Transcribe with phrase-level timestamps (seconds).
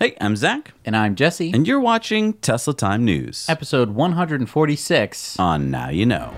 [0.00, 1.50] Hey, I'm Zac, And I'm Jesse.
[1.50, 5.40] and you're watching Tesla Time News Episode 146.
[5.40, 6.32] on Now You Know.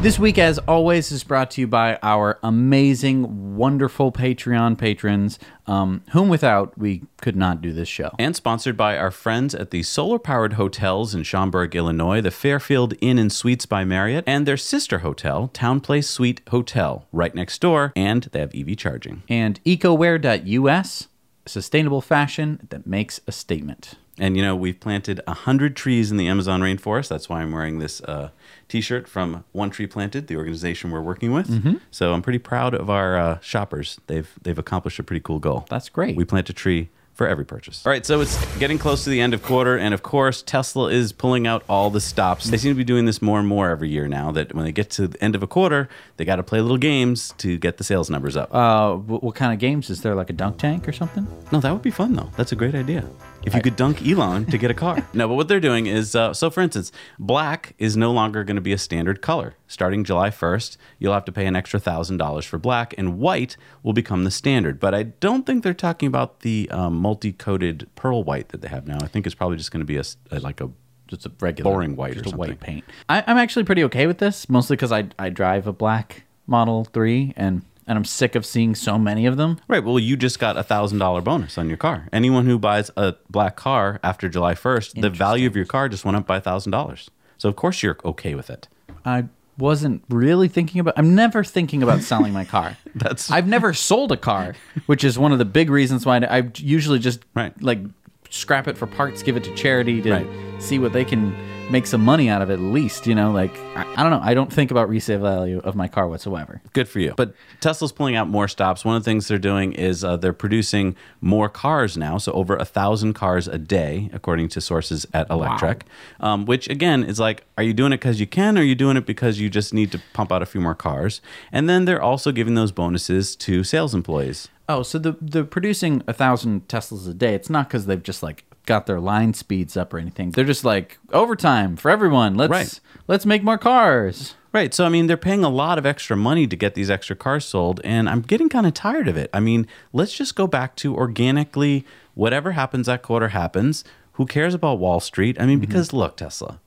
[0.00, 6.04] This week, as always, is brought to you by our amazing, wonderful Patreon patrons, um,
[6.12, 8.12] whom without we could not do this show.
[8.16, 12.94] And sponsored by our friends at the solar powered hotels in Schaumburg, Illinois, the Fairfield
[13.00, 17.92] Inn and Suites by Marriott, and their sister hotel, TownePlace Suite Hotel, right next door,
[17.96, 19.24] and they have EV charging.
[19.28, 21.08] And ecowear.us,
[21.44, 23.94] sustainable fashion that makes a statement.
[24.16, 27.08] And you know, we've planted 100 trees in the Amazon rainforest.
[27.08, 28.30] That's why I'm wearing this uh,
[28.68, 31.48] t shirt from One Tree Planted, the organization we're working with.
[31.48, 31.74] Mm-hmm.
[31.90, 33.98] So I'm pretty proud of our uh, shoppers.
[34.06, 35.66] They've, they've accomplished a pretty cool goal.
[35.68, 36.16] That's great.
[36.16, 37.84] We plant a tree for every purchase.
[37.84, 40.88] All right, so it's getting close to the end of quarter, and of course, Tesla
[40.88, 42.48] is pulling out all the stops.
[42.48, 44.30] They seem to be doing this more and more every year now.
[44.30, 46.78] That when they get to the end of a quarter, they got to play little
[46.78, 48.54] games to get the sales numbers up.
[48.54, 49.90] Uh, what, what kind of games?
[49.90, 51.26] Is there like a dunk tank or something?
[51.50, 52.30] no, that would be fun though.
[52.36, 53.04] That's a great idea.
[53.44, 55.06] If you could dunk Elon to get a car.
[55.14, 56.50] no, but what they're doing is uh, so.
[56.50, 59.54] For instance, black is no longer going to be a standard color.
[59.66, 63.56] Starting July 1st, you'll have to pay an extra thousand dollars for black, and white
[63.82, 64.78] will become the standard.
[64.78, 68.86] But I don't think they're talking about the um, multi-coated pearl white that they have
[68.86, 68.98] now.
[69.00, 70.04] I think it's probably just going to be a
[70.40, 70.68] like a
[71.06, 72.32] Just a regular Boring white or something.
[72.32, 72.84] just a white paint.
[73.08, 76.84] I, I'm actually pretty okay with this, mostly because I I drive a black Model
[76.84, 79.58] Three, and and I'm sick of seeing so many of them.
[79.66, 79.82] Right.
[79.82, 82.08] Well, you just got a thousand dollar bonus on your car.
[82.12, 86.04] Anyone who buys a black car after July first, the value of your car just
[86.04, 87.10] went up by a thousand dollars.
[87.38, 88.68] So of course you're okay with it.
[89.04, 89.24] I
[89.56, 90.94] wasn't really thinking about.
[90.96, 92.76] I'm never thinking about selling my car.
[92.94, 94.54] That's- I've never sold a car,
[94.86, 97.60] which is one of the big reasons why I I usually just Right.
[97.62, 97.80] like
[98.30, 100.26] scrap it for parts, give it to charity to Right.
[100.58, 101.34] see what they can
[101.70, 102.54] make some money out of it.
[102.54, 104.20] At least you know, like I, I don't know.
[104.22, 106.62] I don't think about resale value of my car whatsoever.
[106.72, 107.12] Good for you.
[107.14, 108.86] But Tesla's pulling out more stops.
[108.86, 112.56] One of the things they're doing is uh, they're producing more cars now, so over
[112.56, 115.82] a thousand cars a day, according to sources at Electrek.
[116.20, 118.74] Um, which again is like, are you doing it because you can, or are you
[118.74, 121.20] doing it because you just need to pump out a few more cars?
[121.52, 124.48] And then they're also giving those bonuses to sales employees.
[124.68, 127.34] Oh, so the the producing a thousand Teslas a day.
[127.34, 130.30] It's not because they've just like got their line speeds up or anything.
[130.32, 132.34] They're just like overtime for everyone.
[132.34, 132.80] Let's Right.
[133.06, 134.34] let's make more cars.
[134.52, 134.72] Right.
[134.72, 137.44] So, I mean, they're paying a lot of extra money to get these extra cars
[137.44, 139.28] sold, and I'm getting kind of tired of it.
[139.32, 143.84] I mean, let's just go back to organically, whatever happens that quarter happens.
[144.12, 145.38] Who cares about Wall Street?
[145.40, 145.66] I mean, mm-hmm.
[145.66, 146.60] because look, Tesla,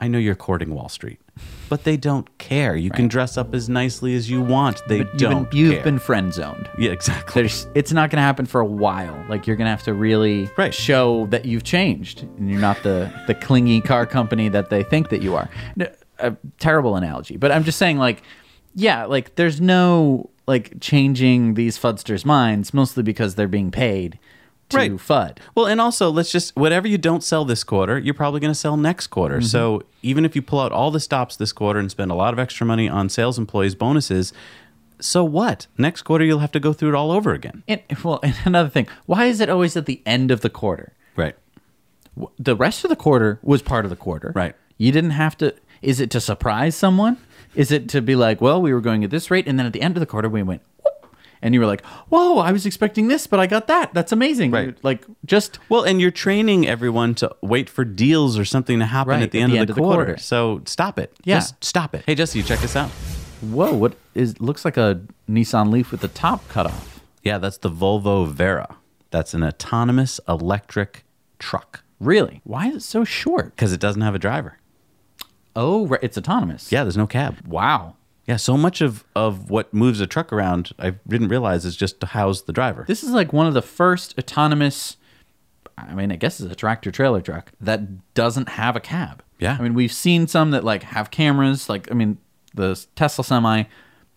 [0.00, 1.20] I know you're courting Wall Street,
[1.68, 2.76] but they don't care.
[2.76, 4.82] You can dress up as nicely as you want.
[4.88, 5.82] They You've don't been, you've care.
[5.84, 6.68] been friend zoned.
[6.78, 7.42] yeah, exactly.
[7.42, 9.24] There's, it's not going to happen for a while.
[9.28, 10.72] Like you're going to have to really Right.
[10.74, 15.08] show that you've changed and you're not the the clingy car company that they think
[15.08, 15.48] that you are.
[15.76, 15.86] No,
[16.18, 18.22] A terrible analogy, but I'm just saying like
[18.76, 24.18] yeah, like there's no like changing these fudsters' minds mostly because they're being paid
[24.70, 24.92] to Right.
[24.92, 25.38] fud.
[25.54, 28.58] Well, and also, let's just whatever you don't sell this quarter, you're probably going to
[28.58, 29.36] sell next quarter.
[29.36, 29.46] Mm-hmm.
[29.46, 32.32] So even if you pull out all the stops this quarter and spend a lot
[32.32, 34.32] of extra money on sales employees' bonuses,
[35.00, 35.66] so what?
[35.76, 37.62] Next quarter, you'll have to go through it all over again.
[37.68, 40.92] And well, and another thing, why is it always at the end of the quarter?
[41.16, 41.36] Right.
[42.38, 44.32] The rest of the quarter was part of the quarter.
[44.34, 44.54] Right.
[44.78, 45.54] You didn't have to.
[45.82, 47.18] Is it to surprise someone?
[47.54, 49.72] Is it to be like, well, we were going at this rate, and then at
[49.72, 50.62] the end of the quarter, we went,
[51.44, 53.94] and you were like, whoa, I was expecting this, but I got that.
[53.94, 54.50] That's amazing.
[54.50, 54.76] Right.
[54.82, 59.10] Like, just Well, and you're training everyone to wait for deals or something to happen
[59.10, 60.16] Right, at the end, of, the quarter.
[60.16, 61.14] So stop it.
[61.22, 61.36] Yeah.
[61.36, 62.02] Just stop it.
[62.06, 62.90] Hey, Jesse, you check this out.
[63.40, 65.00] whoa, what is looks like a
[65.30, 67.00] Nissan Leaf with the top cut off.
[67.22, 68.76] Yeah, that's the Volvo Vera.
[69.10, 71.04] That's an autonomous electric
[71.38, 72.40] truck Really?
[72.44, 73.54] Why is it so short?
[73.56, 74.58] because it doesn't have a driver.
[75.56, 76.72] Oh, right, it's autonomous.
[76.72, 77.46] Yeah, there's no cab.
[77.46, 77.96] Wow.
[78.26, 82.00] Yeah, so much of, of what moves a truck around, I didn't realize is just
[82.00, 82.84] to house the driver.
[82.88, 84.96] This is like one of the first autonomous.
[85.76, 89.22] I mean, I guess it's a tractor trailer truck that doesn't have a cab.
[89.38, 89.56] Yeah.
[89.58, 91.68] I mean, we've seen some that like have cameras.
[91.68, 92.18] Like, I mean,
[92.54, 93.64] the Tesla Semi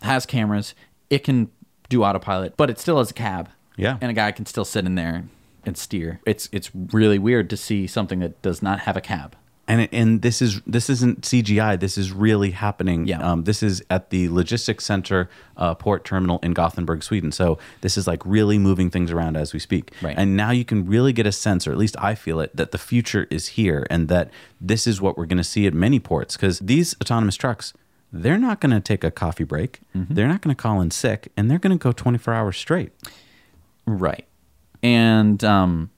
[0.02, 0.74] has cameras.
[1.10, 1.50] It can
[1.90, 3.50] do autopilot, but it still has a cab.
[3.76, 3.98] Yeah.
[4.00, 5.26] And a guy can still sit in there
[5.66, 6.22] and steer.
[6.26, 9.36] It's it's really weird to see something that does not have a cab.
[9.68, 11.80] And and this is this isn't CGI.
[11.80, 13.06] This is really happening.
[13.06, 13.19] Yeah.
[13.19, 17.31] Um, this is at the logistics center uh, port terminal in Gothenburg, Sweden.
[17.31, 19.92] So this is like really moving things around as we speak.
[20.02, 20.16] Right.
[20.18, 22.72] And now you can really get a sense, or at least I feel it, that
[22.72, 24.31] the future is here, and that
[24.62, 26.38] this is what we're going to see at many ports.
[26.38, 27.74] Because these autonomous trucks,
[28.12, 29.81] they're not going to take a coffee break.
[29.94, 32.58] They're not going to call in sick, and they're going to go twenty four hours
[32.58, 32.92] straight.
[33.86, 34.25] Right.
[34.81, 35.90] And um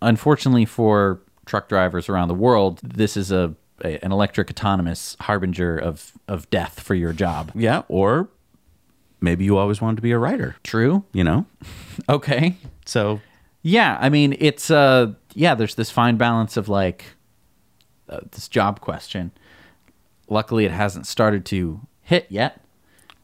[0.00, 3.54] unfortunately for truck drivers around the world, this is a,
[3.84, 7.52] a an electric autonomous harbinger of of death for your job.
[7.54, 8.28] Yeah, or
[9.20, 11.04] maybe you always wanted to be a writer, True.
[11.12, 11.46] you know?
[12.08, 12.56] Okay.
[12.86, 13.20] So
[13.62, 15.54] Yeah, I mean, it's uh, yeah.
[15.54, 17.04] There's this fine balance of like
[18.08, 19.30] uh, this job question.
[20.28, 22.54] Luckily, it hasn't started to hit yet.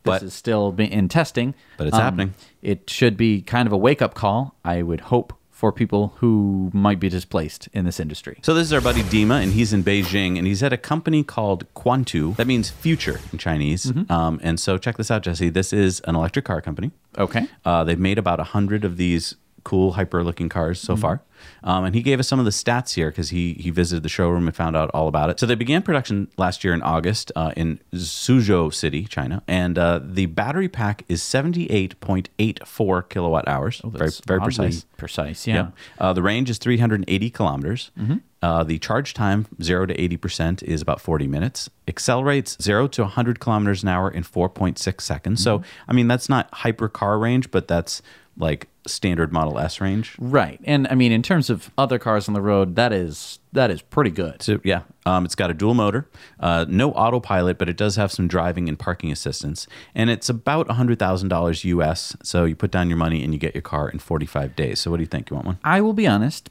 [0.04, 2.34] This But- is still in testing, But it's happening.
[2.62, 4.54] It should be kind of a wake up call.
[4.64, 8.38] I would hope for people who might be displaced in this industry.
[8.42, 11.24] So this is our buddy Dima, and he's in Beijing, and he's at a company
[11.24, 12.36] called Qiantu.
[12.36, 13.86] That means future in Chinese.
[13.86, 14.12] Mm-hmm.
[14.12, 15.50] Um, and so check this out, Jesse.
[15.50, 16.92] This is an electric car company.
[17.18, 17.48] Okay.
[17.64, 19.34] Uh, they've made about a hundred of these
[19.64, 21.22] cool hyper-looking cars so far.
[21.62, 24.08] Um, and he gave us some of the stats here because he he visited the
[24.08, 25.38] showroom and found out all about it.
[25.40, 30.00] So they began production last year in August uh, in Suzhou City, China, and uh,
[30.02, 33.80] the battery pack is seventy-eight point eight four kilowatt hours.
[33.84, 34.86] very Oh, very oddly precise.
[34.96, 35.68] Precise, yeah.
[35.98, 37.90] Uh, the range is 380 kilometers.
[37.98, 38.16] Mm-hmm.
[38.40, 41.68] Uh, the charge time, 0 to 80%, is about 40 minutes.
[41.88, 45.42] Accelerates 0 to 100 kilometers an hour in 4.6 seconds.
[45.42, 45.90] So, Mm-hmm.
[45.90, 48.00] I mean, that's not hyper car range, but that's
[48.38, 50.16] like standard Model S range.
[50.18, 53.70] Right, and I mean, in terms of other cars on the road, that is that
[53.70, 54.42] is pretty good.
[54.42, 56.08] So, yeah, um, it's got a dual motor,
[56.40, 59.66] uh, no autopilot, but it does have some driving and parking assistance.
[59.94, 62.16] And it's about $100,000 US.
[62.22, 64.80] So, you put down your money and you get your car in 45 days.
[64.80, 65.30] So, what do you think?
[65.30, 65.58] You want one?
[65.64, 66.50] I will be honest,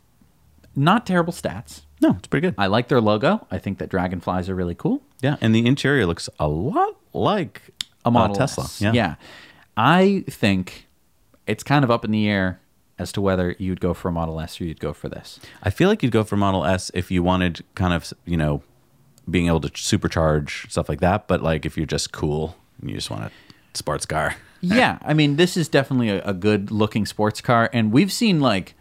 [0.76, 1.82] not terrible stats.
[2.02, 2.56] No, it's pretty good.
[2.58, 3.46] I like their logo.
[3.50, 5.02] I think that dragonflies are really cool.
[5.22, 7.62] Yeah, and the interior looks a lot like
[8.06, 8.64] A Model uh, Tesla.
[8.66, 8.82] S.
[8.82, 8.94] Yeah.
[8.94, 9.16] yeah.
[9.76, 10.87] I think
[11.48, 12.60] it's kind of up in the air
[13.00, 15.40] as to whether you'd go for a Model S or you'd go for this.
[15.64, 18.64] I feel like you'd go for Model S if you wanted kind of, you know,
[19.30, 21.28] being able to supercharge stuff like that.
[21.28, 23.32] But like if you're just cool and you just want a
[23.78, 24.36] sports car.
[24.62, 28.40] yeah, I mean, this is definitely a, a good looking sports car, and we've seen
[28.40, 28.74] like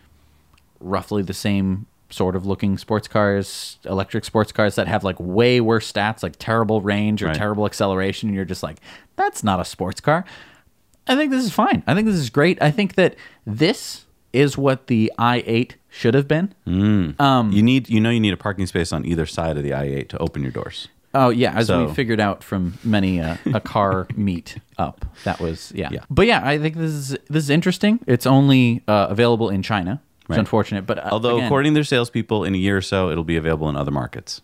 [0.81, 5.61] roughly the same sort of looking sports cars, electric sports cars that have like way
[5.61, 7.37] worse stats, like terrible range or Right.
[7.37, 8.79] terrible acceleration, and you're just like,
[9.17, 10.25] that's not a sports car.
[11.09, 11.83] I think this is fine.
[11.87, 12.61] I think this is great.
[12.63, 13.15] I think that
[13.47, 16.55] this is what the i8 should have been.
[16.67, 19.71] Um, you need, you know, you need a parking space on either side of the
[19.71, 20.89] i8 to open your doors.
[21.15, 25.07] Oh yeah, as So- we figured out from many uh, a car meet up.
[25.25, 25.89] That was yeah.
[25.91, 26.01] Yeah.
[26.11, 28.01] But yeah, I think this is this is interesting.
[28.07, 30.03] It's only uh, available in China.
[30.23, 30.41] It's Right.
[30.41, 33.23] unfortunate, but uh, Although, again, according to their salespeople, in a year or so, it'll
[33.23, 34.43] be available in other markets.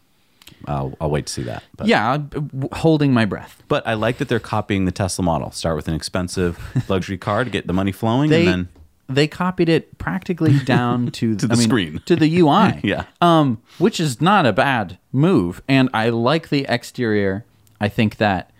[0.66, 1.62] I'll, I'll wait to see that.
[1.76, 1.86] But.
[1.86, 3.62] yeah, I'm, uh, holding my breath.
[3.68, 5.50] But I like that they're copying the Tesla model.
[5.50, 8.68] Start with an expensive luxury car to get the money flowing, They and then
[9.08, 12.02] they copied it practically down to, To the I mean, screen.
[12.06, 12.80] to the UI.
[12.82, 13.04] Yeah.
[13.20, 17.44] um, which is not a bad move, and I like the exterior.
[17.80, 18.50] I think that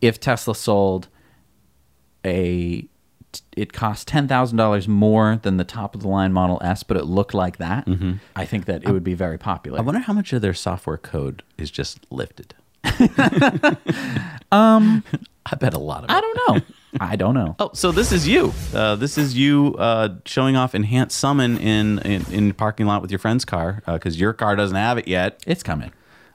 [0.00, 1.08] if Tesla sold
[2.24, 2.86] a
[3.56, 6.96] it cost ten thousand dollars more than the top of the line Model S, but
[6.96, 7.86] it looked like that.
[8.36, 9.78] I think that it would be very popular.
[9.78, 9.82] Mm-hmm.
[9.82, 12.54] I wonder how much of their software code is just lifted.
[14.52, 15.04] um,
[15.46, 16.12] I bet a lot of it.
[16.12, 16.60] I don't know.
[17.00, 17.56] I don't know.
[17.58, 18.52] Oh, so this is you.
[18.74, 23.10] Uh, this is you uh, showing off enhanced summon in in, in parking lot with
[23.10, 25.42] your friend's car because your car doesn't have it yet.
[25.46, 25.92] It's coming.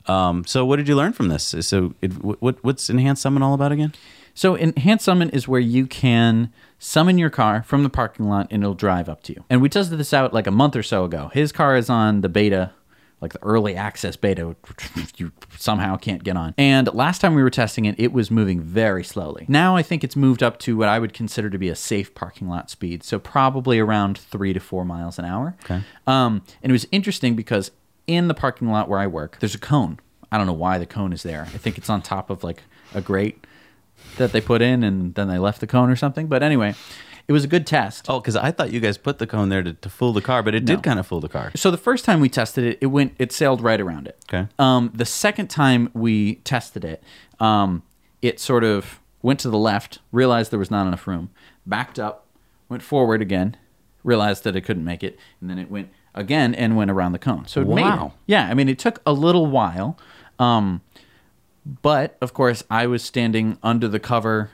[0.07, 1.55] Um, so what did you learn from this?
[1.61, 3.93] So it, what what's enhanced summon all about again?
[4.33, 8.63] So enhanced summon is where you can summon your car from the parking lot and
[8.63, 9.43] it'll drive up to you.
[9.49, 11.29] And we tested this out like a month or so ago.
[11.33, 12.71] His car is on the beta,
[13.21, 14.55] like the early access beta,
[14.93, 16.53] which you somehow can't get on.
[16.57, 19.45] And last time we were testing it, it was moving very slowly.
[19.47, 22.13] Now I think it's moved up to what I would consider to be a safe
[22.13, 23.03] parking lot speed.
[23.03, 25.55] So probably around three to four miles an hour.
[25.63, 25.81] Okay.
[26.07, 27.71] Um, and it was interesting because
[28.07, 29.99] in the parking lot where I work, there's a cone.
[30.31, 31.43] I don't know why the cone is there.
[31.43, 32.63] I think it's on top of like
[32.93, 33.45] a grate
[34.17, 36.27] that they put in and then they left the cone or something.
[36.27, 36.75] But anyway,
[37.27, 38.05] it was a good test.
[38.09, 40.43] Oh, because I thought you guys put the cone there to, to fool the car,
[40.43, 40.75] but it No.
[40.75, 41.51] did kind of fool the car.
[41.55, 44.17] So the first time we tested it, it went it sailed right around it.
[44.29, 44.47] Okay.
[44.59, 47.03] Um, the second time we tested it,
[47.39, 47.83] um,
[48.21, 51.29] it sort of went to the left, realized there was not enough room,
[51.65, 52.25] backed up,
[52.69, 53.57] went forward again,
[54.03, 57.19] realized that it couldn't make it, and then it went again and went around the
[57.19, 57.45] cone.
[57.47, 57.85] So it made it.
[57.85, 58.13] Wow.
[58.27, 59.97] Yeah, I mean it took a little while.
[60.37, 60.81] Um,
[61.65, 64.51] but of course, I was standing under the cover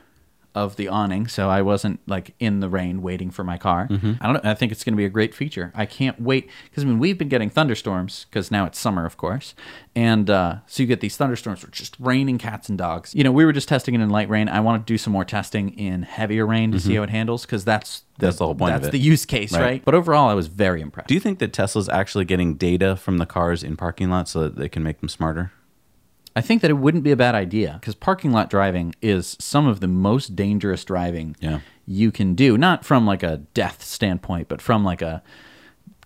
[0.53, 3.87] of the awning, so I wasn't like in the rain waiting for my car.
[3.87, 4.13] Mm-hmm.
[4.19, 4.51] I don't know.
[4.51, 5.71] I think it's going to be a great feature.
[5.73, 9.15] I can't wait because I mean we've been getting thunderstorms because now it's summer, of
[9.15, 9.55] course,
[9.95, 13.15] and uh, so you get these thunderstorms which just raining cats and dogs.
[13.15, 14.49] You know, we were just testing it in light rain.
[14.49, 17.45] I want to do some more testing in heavier rain to see how it handles
[17.45, 18.25] because that's Mm-hmm.
[18.27, 19.61] That's the whole point of That's the use case, Right.
[19.61, 19.85] right.
[19.85, 21.07] But overall, I was very impressed.
[21.07, 24.41] Do you think that Tesla's actually getting data from the cars in parking lots so
[24.43, 25.51] that they can make them smarter?
[26.35, 29.67] I think that it wouldn't be a bad idea because parking lot driving is some
[29.67, 31.59] of the most dangerous driving Yeah.
[31.85, 32.57] you can do.
[32.57, 35.21] Not from like a death standpoint, but from like a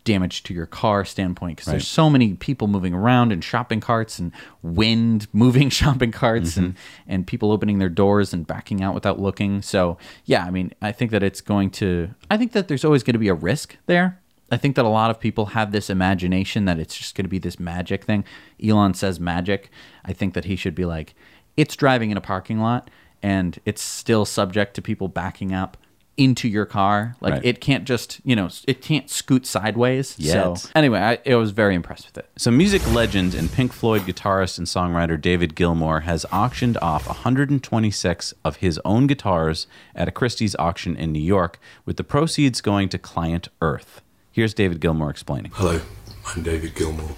[0.03, 1.73] damage to your car standpoint because Right.
[1.73, 6.73] there's so many people moving around and shopping carts and wind moving shopping carts and
[6.73, 7.11] mm-hmm.
[7.11, 9.61] and people opening their doors and backing out without looking.
[9.61, 12.11] So yeah, I mean, I think that it's going to.
[12.29, 14.19] I think that there's always going to be a risk there.
[14.51, 17.29] I think that a lot of people have this imagination that it's just going to
[17.29, 18.23] be this magic thing.
[18.63, 19.71] Elon says magic.
[20.05, 21.13] I think that he should be like,
[21.57, 22.89] it's driving in a parking lot
[23.23, 25.77] and it's still subject to people backing up
[26.17, 27.15] into your car.
[27.19, 27.45] Like Right.
[27.45, 30.15] it can't just, you know, it can't scoot sideways.
[30.17, 30.57] Yet.
[30.59, 32.29] So anyway, I, I was very impressed with it.
[32.37, 38.33] So, music legend and Pink Floyd guitarist and songwriter David Gilmour has auctioned off 126
[38.45, 42.87] of his own guitars at a Christie's auction in New York, with the proceeds going
[42.89, 44.01] to Client Earth.
[44.31, 45.51] Here's David Gilmour explaining.
[45.55, 45.81] Hello,
[46.27, 47.15] I'm David Gilmour.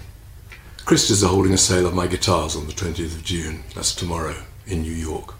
[0.88, 4.44] Christie's are holding a sale of my guitars on the 20th of June, that's tomorrow,
[4.66, 5.34] in New York.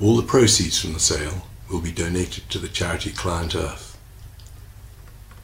[0.00, 3.98] All the proceeds from the sale will be donated to the charity Client Earth.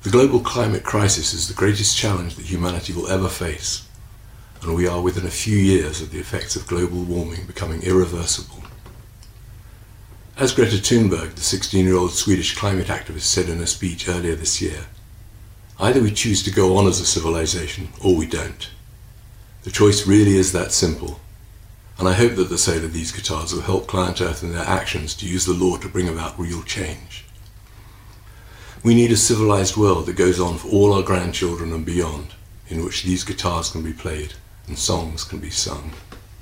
[0.00, 3.86] The global climate crisis is the greatest challenge that humanity will ever face,
[4.62, 8.62] and we are within a few years of the effects of global warming becoming irreversible.
[10.38, 14.36] As Greta Thunberg, the 16 year old Swedish climate activist, said in a speech earlier
[14.36, 14.86] this year,
[15.78, 18.70] Either we choose to go on as a civilization or we don't.
[19.68, 21.20] The choice really is that simple.
[21.98, 24.64] And I hope that the sale of these guitars will help Client Earth in their
[24.64, 27.26] actions to use the law to bring about real change.
[28.82, 32.28] We need a civilized world that goes on for all our grandchildren and beyond,
[32.68, 34.32] in which these guitars can be played
[34.66, 35.92] and songs can be sung.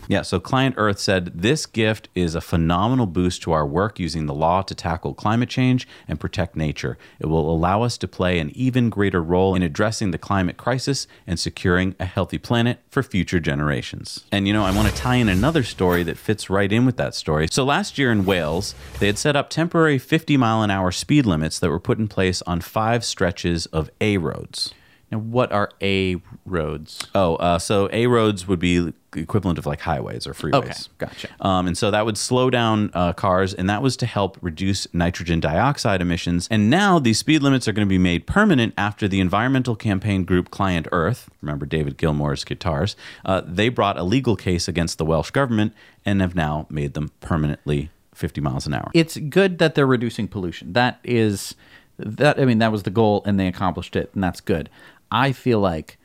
[0.08, 4.26] Yeah, so Client Earth said this gift is a phenomenal boost to our work using
[4.26, 6.96] the law to tackle climate change and protect nature.
[7.18, 11.06] It will allow us to play an even greater role in addressing the climate crisis
[11.26, 14.24] and securing a healthy planet for future generations.
[14.30, 16.96] And you know, I want to tie in another story that fits right in with
[16.98, 17.48] that story.
[17.50, 21.26] So last year in Wales, they had set up temporary 50 mile an hour speed
[21.26, 24.72] limits that were put in place on five stretches of A roads.
[25.10, 27.06] Now, what are A roads?
[27.14, 30.54] Oh, uh, so A roads would be equivalent of like highways or freeways.
[30.54, 31.28] Okay, gotcha.
[31.40, 34.92] Um, and so that would slow down uh, cars, and that was to help reduce
[34.92, 36.48] nitrogen dioxide emissions.
[36.50, 40.24] And now these speed limits are going to be made permanent after the environmental campaign
[40.24, 45.04] group Client Earth, remember David Gilmour's guitars, uh, they brought a legal case against the
[45.04, 45.72] Welsh government
[46.04, 48.90] and have now made them permanently 50 miles an hour.
[48.94, 50.72] It's good that they're reducing pollution.
[50.72, 51.54] That is
[51.98, 54.68] that I mean that was the goal and they accomplished it and that's good.
[55.10, 55.98] I feel like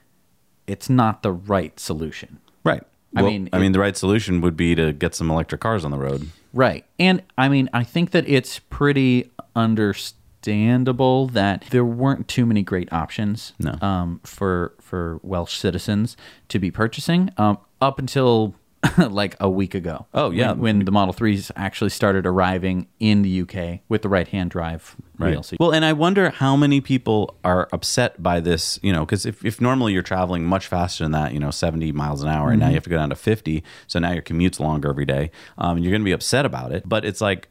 [0.68, 2.40] it's not the right solution.
[2.64, 2.84] right.
[3.16, 5.60] I Well, mean, I it- mean, the right solution would be to get some electric
[5.60, 6.30] cars on the road.
[6.54, 6.86] Right.
[6.98, 12.92] And I mean, I think that it's pretty understandable that there weren't too many great
[12.94, 13.76] options No.
[13.82, 16.16] um, for for Welsh citizens
[16.50, 18.56] to be purchasing um, up until
[19.10, 20.08] like a week ago.
[20.14, 20.52] Oh, yeah.
[20.52, 24.50] When, when the Model 3s actually started arriving in the UK with the right hand
[24.50, 24.96] drive.
[25.44, 29.26] So Well, and I wonder how many people are upset by this, you know, because
[29.26, 32.50] if, if normally you're traveling much faster than that, you know, 70 miles an hour,
[32.50, 35.06] and now you have to go down to 50, so now your commute's longer every
[35.06, 36.88] day, um, you're going to be upset about it.
[36.88, 37.50] But it's like,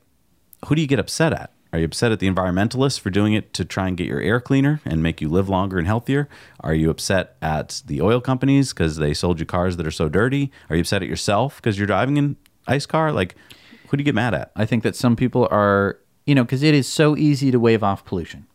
[0.66, 1.52] who do you get upset at?
[1.72, 4.40] Are you upset at the environmentalists for doing it to try and get your air
[4.40, 6.28] cleaner and make you live longer and healthier?
[6.60, 10.08] Are you upset at the oil companies because they sold you cars that are so
[10.08, 10.50] dirty?
[10.68, 12.36] Are you upset at yourself because you're driving an
[12.66, 13.12] ice car?
[13.12, 13.36] Like,
[13.88, 14.50] who do you get mad at?
[14.56, 17.84] I think that some people are, you know, because it is so easy to wave
[17.84, 18.46] off pollution.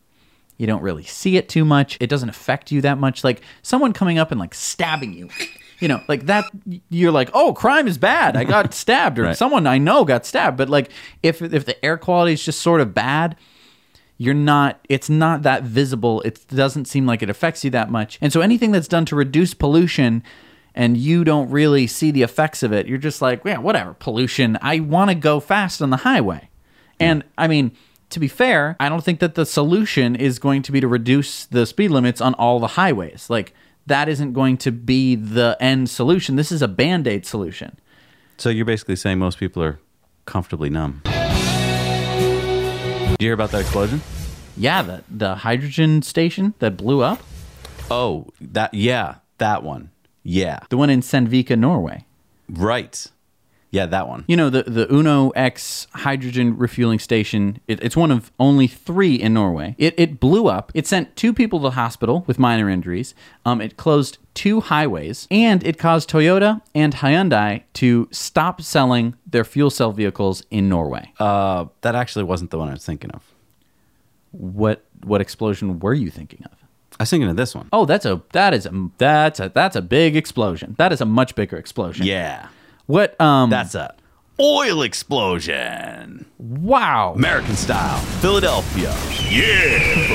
[0.58, 1.96] You don't really see it too much.
[2.00, 3.24] It doesn't affect you that much.
[3.24, 5.28] Like someone coming up and like stabbing you,
[5.80, 6.44] you know, like that.
[6.88, 8.36] You're like, oh, crime is bad.
[8.36, 9.36] I got stabbed, or Right.
[9.36, 10.56] someone I know got stabbed.
[10.56, 10.90] But like,
[11.22, 13.36] if if the air quality is just sort of bad,
[14.18, 14.80] you're not.
[14.88, 16.20] It's not that visible.
[16.22, 18.18] It doesn't seem like it affects you that much.
[18.20, 20.22] And so anything that's done to reduce pollution.
[20.78, 22.86] And you don't really see the effects of it.
[22.86, 24.58] You're just like, yeah, whatever, pollution.
[24.60, 26.50] I want to go fast on the highway.
[27.00, 27.72] And I mean,
[28.10, 31.46] to be fair, I don't think that the solution is going to be to reduce
[31.46, 33.30] the speed limits on all the highways.
[33.30, 33.54] Like,
[33.86, 36.36] that isn't going to be the end solution.
[36.36, 37.78] This is a band aid solution.
[38.38, 39.78] So you're basically saying most people are
[40.26, 41.02] comfortably numb.
[41.04, 41.12] Did
[43.20, 44.00] you hear about that explosion?
[44.56, 47.22] Yeah, the, the hydrogen station that blew up,
[47.90, 49.90] Oh, that yeah, that one.
[50.24, 50.58] Yeah.
[50.70, 52.04] the one in Sandvika, Norway.
[52.48, 53.06] Right.
[53.76, 54.24] Yeah, that one.
[54.26, 59.14] You know, the, the Uno X hydrogen refueling station, it, it's one of only three
[59.14, 59.74] in Norway.
[59.78, 60.72] It, it blew up.
[60.74, 63.14] It sent two people to the hospital with minor injuries.
[63.44, 69.44] Um, it closed two highways, and it caused Toyota and Hyundai to stop selling their
[69.44, 71.12] fuel cell vehicles in Norway.
[71.18, 73.22] Uh, that actually wasn't the one I was thinking of.
[74.32, 76.52] what what explosion were you thinking of?
[76.98, 77.68] I was thinking of this one.
[77.72, 80.74] Oh, that's a that is a that's a that's a big explosion.
[80.78, 82.06] That is a much bigger explosion.
[82.06, 82.48] Yeah.
[82.86, 83.94] What um That's a
[84.38, 86.26] oil explosion.
[86.38, 87.14] Wow.
[87.16, 88.90] American style, Philadelphia.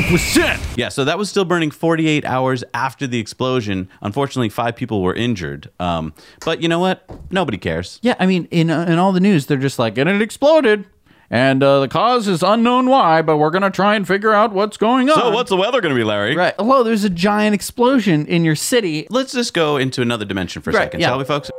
[0.10, 0.62] Percent.
[0.78, 3.90] Yeah, so that was still burning 48 hours after the explosion.
[4.02, 5.70] Unfortunately, five people were injured.
[5.80, 6.14] Um,
[6.46, 7.04] but you know what?
[7.32, 8.00] Nobody cares.
[8.04, 10.86] Yeah, I mean, in uh, in all the news, they're just like, and it exploded,
[11.30, 14.78] and uh, the cause is unknown why, but we're gonna try and figure out what's
[14.78, 15.18] going on.
[15.20, 16.36] So, what's the weather going to be, Larry?
[16.36, 16.54] right?
[16.60, 19.08] Hello, there's a giant explosion in your city.
[19.10, 21.08] Let's just go into another dimension for a Right, second, yeah.
[21.08, 21.50] shall we, folks?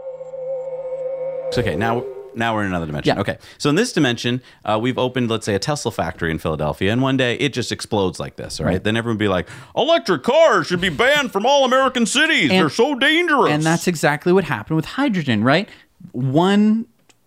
[1.58, 2.04] Okay, now
[2.34, 3.14] now we're in another dimension.
[3.14, 3.20] Yeah.
[3.20, 6.90] Okay, so in this dimension, uh, we've opened, let's say, a Tesla factory in Philadelphia,
[6.90, 8.58] and one day it just explodes like this.
[8.58, 8.84] All right, Right.
[8.84, 12.50] then everyone would be like, "Electric cars should be banned from all American cities.
[12.50, 15.68] And- They're so dangerous." And that's exactly what happened with hydrogen, right?
[16.12, 16.86] One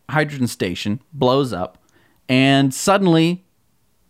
[0.09, 1.77] hydrogen station blows up,
[2.27, 3.43] and suddenly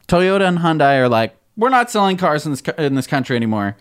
[0.07, 3.75] Toyota and Hyundai are like, "We're not selling cars in this in this country anymore."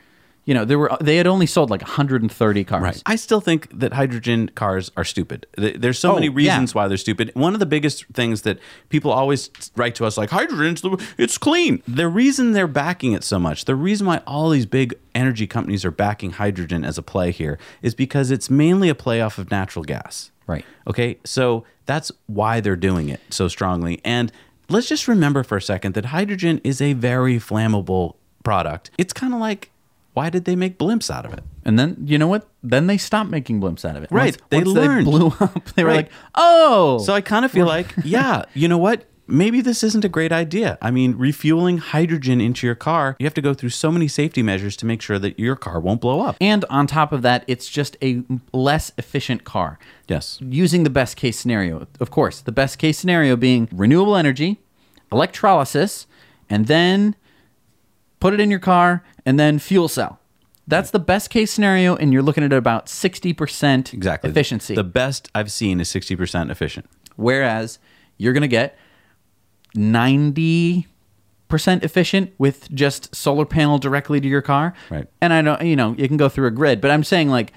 [0.47, 2.83] You know, there were they had only sold like 130 cars.
[2.83, 3.03] Right.
[3.07, 5.47] I still think that hydrogen cars are stupid.
[5.57, 6.35] There's so Oh, many yeah.
[6.35, 7.31] reasons why they're stupid.
[7.35, 8.59] One of the biggest things that
[8.91, 11.83] people always write to us like hydrogen's the, it's clean.
[11.89, 15.85] The reason they're backing it so much, the reason why all these big energy companies
[15.85, 19.51] are backing hydrogen as a play here is because it's mainly a play off of
[19.51, 20.31] natural gas.
[20.47, 20.65] Right.
[20.87, 21.19] Okay?
[21.25, 24.01] So that's why they're doing it so strongly.
[24.05, 24.31] And
[24.69, 28.91] let's just remember for a second that hydrogen is a very flammable product.
[28.99, 29.71] It's kind of like
[30.15, 31.45] why did they make blimps out of it?
[31.65, 32.49] And then you know what?
[32.63, 34.11] Then they stopped making blimps out of it.
[34.11, 34.37] Right.
[34.37, 35.05] Once, They once learned.
[35.07, 35.65] blew up.
[35.75, 39.05] They were like, "Oh." So I kind of feel like, yeah, you know what?
[39.27, 40.77] Maybe this isn't a great idea.
[40.83, 44.43] I mean, refueling hydrogen into your car, you have to go through so many safety
[44.43, 46.37] measures to make sure that your car won't blow up.
[46.43, 49.79] and on top of that, it's just a less efficient car.
[50.09, 50.39] Yes.
[50.43, 54.61] Using the best case scenario, of course, the best case scenario being renewable energy,
[55.11, 56.07] electrolysis,
[56.51, 57.17] and then
[58.25, 60.19] put it in your car, and then fuel cell.
[60.67, 64.31] That's the best case scenario, and you're looking at about 60% Exactly.
[64.31, 64.75] efficiency.
[64.75, 66.87] The best I've seen is 60% efficient.
[67.17, 67.79] Whereas
[68.17, 68.79] you're going to get
[69.77, 70.87] 90%
[71.83, 74.73] efficient with just solar panel directly to your car.
[74.89, 75.07] Right.
[75.21, 77.53] And I know, you know, you can go through a grid, but I'm saying like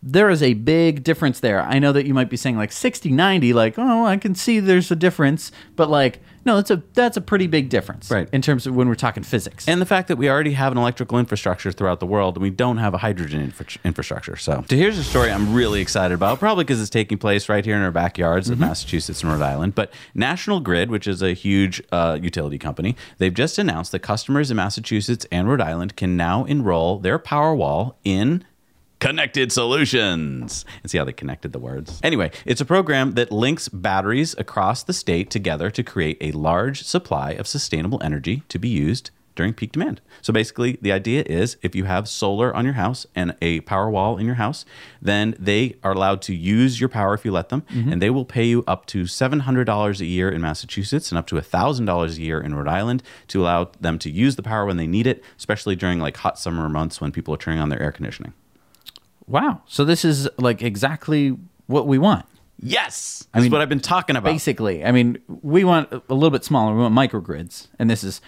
[0.00, 1.60] there is a big difference there.
[1.60, 4.60] I know that you might be saying like 60 90 like, "Oh, I can see
[4.60, 8.28] there's a difference." But like, no, that's a that's a pretty big difference Right.
[8.32, 9.68] in terms of when we're talking physics.
[9.68, 12.50] And the fact that we already have an electrical infrastructure throughout the world and we
[12.50, 14.36] don't have a hydrogen infra- infrastructure.
[14.36, 17.64] So, so here's a story I'm really excited about, probably because it's taking place right
[17.64, 19.74] here in our backyards of Massachusetts and Rhode Island.
[19.74, 24.50] But National Grid, which is a huge uh, utility company, they've just announced that customers
[24.50, 28.44] in Massachusetts and Rhode Island can now enroll their Powerwall in
[29.02, 30.64] Connected Solutions.
[30.82, 31.98] And see how they connected the words.
[32.04, 36.84] Anyway, it's a program that links batteries across the state together to create a large
[36.84, 40.00] supply of sustainable energy to be used during peak demand.
[40.20, 43.90] So basically, the idea is if you have solar on your house and a power
[43.90, 44.64] wall in your house,
[45.00, 47.90] then they are allowed to use your power if you let them, mm-hmm.
[47.92, 51.34] and they will pay you up to $700 a year in Massachusetts and up to
[51.34, 54.86] $1,000 a year in Rhode Island to allow them to use the power when they
[54.86, 57.90] need it, especially during like hot summer months when people are turning on their air
[57.90, 58.34] conditioning.
[59.32, 59.62] Wow.
[59.66, 62.26] So this is like exactly what we want.
[62.64, 64.30] Yes, I mean, what I've been talking about.
[64.30, 66.72] Basically, I mean, we want a little bit smaller.
[66.72, 68.20] We want microgrids, and this is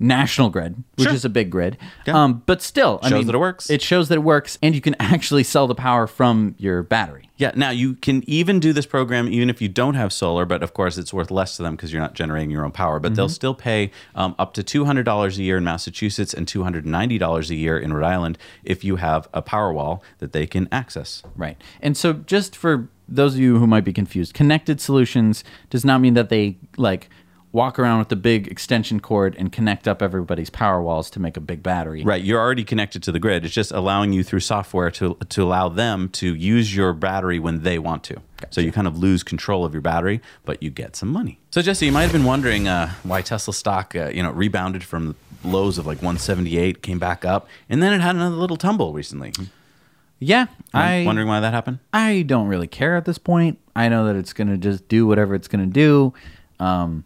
[0.00, 1.14] national grid, which Sure.
[1.14, 1.76] is a big grid.
[2.06, 2.22] Yeah.
[2.24, 3.68] Um, but still, I Shows mean, that it works.
[3.70, 7.28] It shows that it works, and you can actually sell the power from your battery.
[7.36, 10.62] Yeah, now you can even do this program even if you don't have solar, but
[10.62, 12.98] of course it's worth less to them because you're not generating your own power.
[12.98, 17.54] But they'll still pay um, up to $200 a year in Massachusetts and $290 a
[17.54, 21.22] year in Rhode Island if you have a power wall that they can access.
[21.36, 21.56] Right.
[21.80, 26.00] And so, just for those of you who might be confused, connected solutions does not
[26.00, 27.08] mean that they like
[27.52, 31.36] walk around with the big extension cord and connect up everybody's power walls to make
[31.36, 32.04] a big battery.
[32.04, 33.44] Right, you're already connected to the grid.
[33.44, 37.62] It's just allowing you through software to to allow them to use your battery when
[37.62, 38.20] they want to.
[38.50, 41.40] So you kind of lose control of your battery, but you get some money.
[41.50, 44.84] So Jesse, you might have been wondering uh, why Tesla stock, uh, you know, rebounded
[44.84, 48.92] from lows of like 178, came back up, and then it had another little tumble
[48.92, 49.32] recently.
[50.20, 50.46] Yeah.
[50.74, 51.78] I wondering why that happened.
[51.92, 53.58] I don't really care at this point.
[53.74, 56.12] I know that it's going to just do whatever it's going to do.
[56.60, 57.04] Um,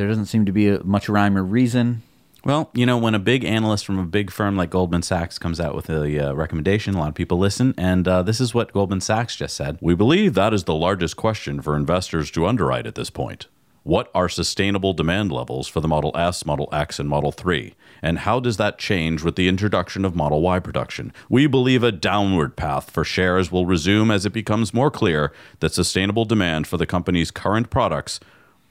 [0.00, 2.00] there doesn't seem to be a, much rhyme or reason.
[2.42, 5.60] Well, you know, when a big analyst from a big firm like Goldman Sachs comes
[5.60, 7.74] out with a uh, recommendation, a lot of people listen.
[7.76, 9.76] And uh, this is what Goldman Sachs just said.
[9.82, 13.48] We believe that is the largest question for investors to underwrite at this point.
[13.82, 17.74] What are sustainable demand levels for the Model S, Model X, and Model 3?
[18.00, 21.12] And how does that change with the introduction of Model Y production?
[21.28, 25.74] We believe a downward path for shares will resume as it becomes more clear that
[25.74, 28.18] sustainable demand for the company's current products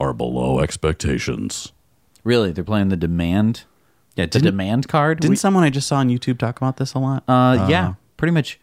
[0.00, 1.72] are below expectations.
[2.24, 3.64] Really, they're playing the demand,
[4.16, 5.20] Yeah, the demand card.
[5.20, 7.22] Didn't We- someone I just saw on YouTube talk about this a lot?
[7.28, 8.58] uh, yeah, pretty much.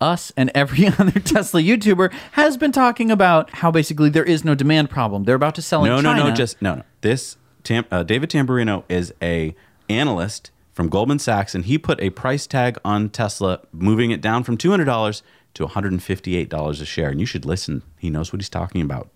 [0.00, 4.52] us and every other Tesla YouTuber has been talking about how basically there is no
[4.54, 5.22] demand problem.
[5.24, 6.28] They're about to sell No, in no, China.
[6.30, 6.34] no.
[6.34, 6.82] Just no, no.
[7.02, 9.54] This Tam, uh, David Tamberrino is a
[9.88, 14.42] analyst from Goldman Sachs, and he put a price tag on Tesla, moving it down
[14.42, 15.22] from two hundred dollars
[15.54, 17.10] to one hundred and fifty-eight dollars a share.
[17.10, 17.82] And you should listen.
[17.98, 19.08] He knows what he's talking about.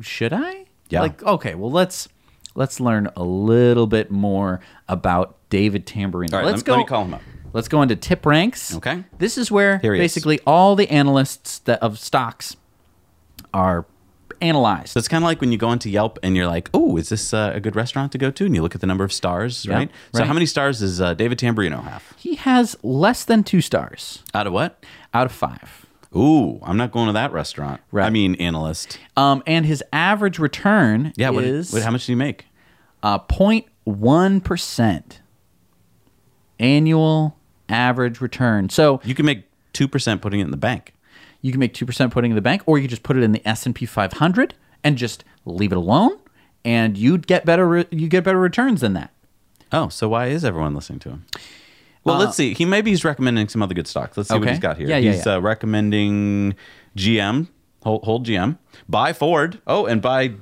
[0.00, 0.65] should I?
[0.88, 1.00] Yeah.
[1.02, 2.08] Like, okay, well let's
[2.54, 6.32] let's learn a little bit more about David Tamberrino.
[6.32, 6.72] All right, let's let- go.
[6.72, 7.22] let me call him up.
[7.52, 8.76] Let's go into TipRanks.
[8.76, 9.04] Okay.
[9.18, 10.04] This is where Here he is.
[10.04, 12.56] basically all the analysts that of stocks
[13.54, 13.86] are
[14.42, 14.88] analyzed.
[14.90, 17.08] So it's kind of like when you go into Yelp and you're like, "Oh, is
[17.08, 19.12] this uh, a good restaurant to go to?" And you look at the number of
[19.12, 19.90] stars, Yeah, right?
[20.12, 20.26] So right.
[20.28, 22.12] how many stars does uh, David Tamberrino have?
[22.18, 24.84] he has less than two stars Out of what?
[25.14, 25.85] out of five.
[26.14, 27.80] Ooh, I'm not going to that restaurant.
[27.92, 28.06] Right.
[28.06, 28.98] I mean, analyst.
[29.16, 31.30] Um, and his average return Yeah.
[31.30, 32.46] What, is what, how much do you make?
[33.02, 35.02] uh, 0.1%
[36.58, 37.36] annual
[37.68, 38.68] average return.
[38.68, 40.94] So You can make two percent putting it in the bank.
[41.42, 43.30] you can make 2% putting it in the bank or you just put it in
[43.32, 46.18] the S&P 500 and just leave it alone
[46.64, 49.12] and you'd get better re- you get better returns than that.
[49.70, 51.24] Oh, so why is everyone listening to him?
[52.06, 52.54] Well, let's see.
[52.54, 54.16] He maybe he's recommending some other good stocks.
[54.16, 54.88] Let's see what Uh, he's got here.
[54.88, 55.34] Yeah, yeah, he's yeah.
[55.34, 56.54] Uh, recommending
[56.96, 57.48] GM,
[57.82, 58.56] hold, hold GM,
[58.88, 59.60] buy Ford.
[59.66, 60.32] Oh, and buy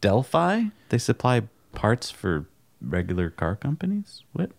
[0.00, 0.64] Delphi.
[0.90, 2.46] They supply parts for
[2.80, 4.22] regular car companies.
[4.32, 4.52] What?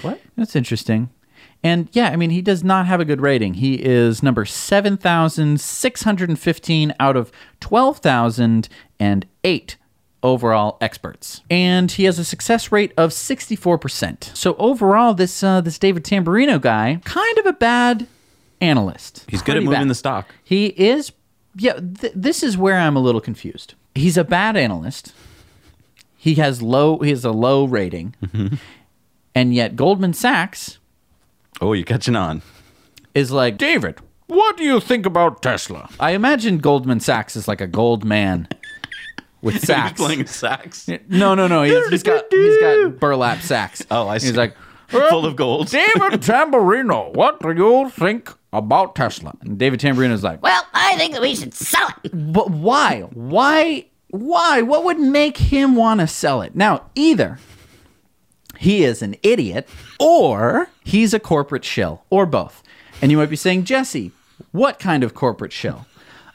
[0.00, 0.20] What?
[0.36, 1.10] That's interesting.
[1.64, 3.54] And yeah, I mean, he does not have a good rating.
[3.54, 9.76] He is number 7,615 out of 12,008
[10.22, 11.42] overall experts.
[11.50, 14.36] And he has a success rate of 64%.
[14.36, 18.06] So overall, this uh, this David Tamberrino guy, kind of a bad
[18.60, 19.24] analyst.
[19.28, 19.88] He's good at moving bad.
[19.88, 20.28] the stock.
[20.44, 21.12] He is,
[21.56, 23.74] yeah, th- this is where I'm a little confused.
[23.94, 25.12] He's a bad analyst.
[26.16, 28.14] He has low, he has a low rating.
[29.34, 30.78] And yet Goldman Sachs
[31.60, 32.42] Oh, you're catching on.
[33.14, 35.88] is like, David, what do you think about Tesla?
[36.00, 38.48] I imagine Goldman Sachs is like a gold man
[39.42, 40.00] with He's sacks.
[40.00, 40.88] playing sax.
[41.08, 41.62] No, no, no.
[41.62, 43.84] He's, he's got he's got burlap sacks.
[43.90, 44.28] Oh, I see.
[44.28, 44.56] He's like,
[44.88, 45.68] Full of gold.
[45.70, 49.32] David Tamberrino, what do you think about Tesla?
[49.40, 52.10] And David Tamberrino's like, Well, I think that we should sell it.
[52.12, 53.00] But why?
[53.14, 53.86] Why?
[54.08, 54.60] Why?
[54.60, 56.54] What would make him want to sell it?
[56.54, 57.38] Now, either
[58.58, 59.66] he is an idiot
[59.98, 62.62] or he's a corporate shill or both.
[63.00, 64.12] And you might be saying, Jesse,
[64.52, 65.86] what kind of corporate shill?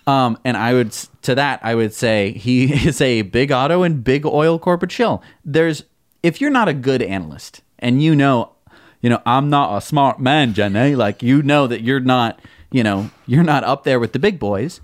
[0.07, 0.91] Um, and I would
[1.23, 5.21] to that I would say he is a big auto and big oil corporate shill.
[5.45, 5.83] There's
[6.23, 8.53] if you're not a good analyst and you know,
[9.01, 10.95] you know, I'm not a smart man, Jenny.
[10.95, 12.39] Like you know that you're not,
[12.71, 14.81] you know, you're not up there with the big boys.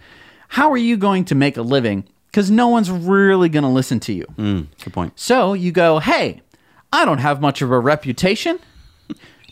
[0.50, 2.04] How are you going to make a living?
[2.28, 4.26] Because no one's really going to listen to you.
[4.38, 5.20] Good point.
[5.20, 6.42] So you go, hey,
[6.92, 8.60] I don't have much of a reputation.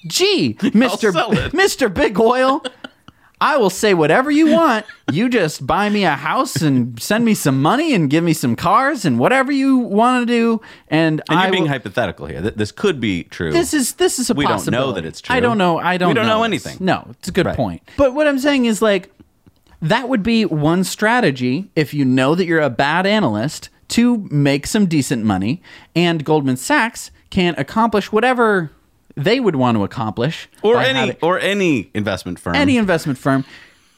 [0.07, 1.12] Gee, Mr.
[1.12, 1.31] sell.
[1.31, 1.93] Mr.
[1.93, 2.63] Big Oil,
[3.41, 4.86] I will say whatever you want.
[5.12, 8.56] You just buy me a house and send me some money and give me some
[8.56, 10.62] cars and whatever you want to do.
[10.89, 12.39] And, And I you're being will- hypothetical here.
[12.39, 13.51] This could be true.
[13.51, 15.36] this is this is a We don't know that it's true.
[15.36, 15.80] I don't know.
[15.80, 16.10] I don't.
[16.10, 16.65] We don't know this.
[16.65, 16.86] anything.
[16.86, 17.56] No, it's a good Right.
[17.56, 17.82] point.
[17.97, 19.12] But what I'm saying is like
[19.82, 24.67] that would be one strategy if you know that you're a bad analyst to make
[24.67, 25.62] some decent money,
[25.95, 28.71] and Goldman Sachs can accomplish whatever
[29.15, 32.56] they would want to accomplish, or any having- or any investment firm.
[32.56, 33.45] any investment firm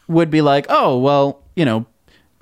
[0.08, 1.86] would be like, oh well, you know,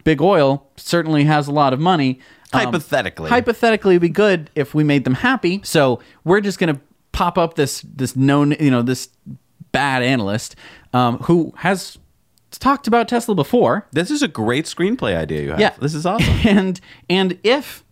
[0.03, 2.19] big oil certainly has a lot of money.
[2.53, 3.29] Um, Hypothetically.
[3.29, 5.62] hypothetically, it'd be good if we made them happy.
[5.63, 6.79] So we're just gonna
[7.13, 9.10] pop up this this known, you know, this
[9.71, 10.55] bad analyst
[10.93, 11.97] um, who has
[12.51, 15.60] talked about Tesla before, This is a great screenplay idea you have.
[15.62, 15.73] Yeah.
[15.79, 16.34] This is awesome.
[16.45, 17.86] and and if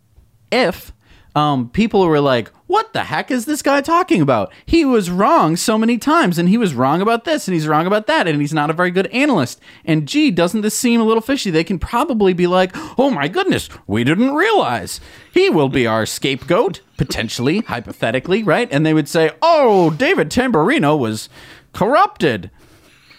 [0.52, 0.92] if
[1.36, 4.52] um, people were like, "What the heck is this guy talking about?
[4.66, 7.86] He was wrong so many times, and he was wrong about this, and he's wrong
[7.86, 11.04] about that, and he's not a very good analyst." And gee, doesn't this seem a
[11.04, 11.52] little fishy?
[11.52, 15.00] They can probably be like, "Oh my goodness, we didn't realize
[15.34, 20.98] he will be our scapegoat, potentially, hypothetically, right?" And they would say, "Oh, David Tamberrino
[20.98, 21.30] was
[21.74, 22.50] corrupted."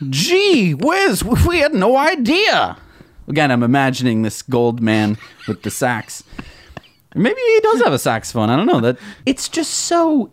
[0.08, 2.78] Gee whiz, we had no idea.
[3.28, 6.24] Again, I'm imagining this gold man with the sax.
[7.14, 8.50] Maybe he does have a saxophone.
[8.50, 8.80] I don't know.
[8.80, 10.30] That it's just so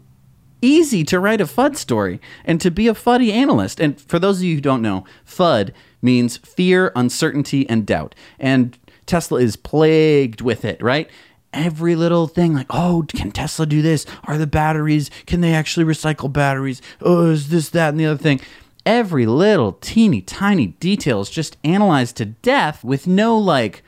[0.61, 3.79] easy to write a FUD story and to be a FUDdy analyst.
[3.79, 8.15] And for those of you who don't know, FUD means fear, uncertainty, and doubt.
[8.39, 11.09] And Tesla is plagued with it, right?
[11.53, 14.05] Every little thing, like, oh, can Tesla do this?
[14.25, 16.81] Are the batteries, can they actually recycle batteries?
[17.01, 18.41] Oh, is this, that, and the other thing?
[18.85, 23.83] Every little teeny tiny detail is just analyzed to death with no like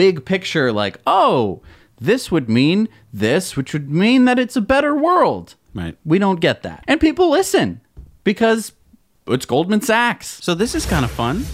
[0.00, 1.60] big picture like, oh,
[2.00, 5.56] this would mean this, which would mean that it's a better world.
[5.74, 5.94] Right.
[6.06, 6.82] We don't get that.
[6.88, 7.82] And people listen
[8.24, 8.72] because
[9.26, 10.42] It's Goldman Sachs.
[10.42, 11.44] So this is kind of fun.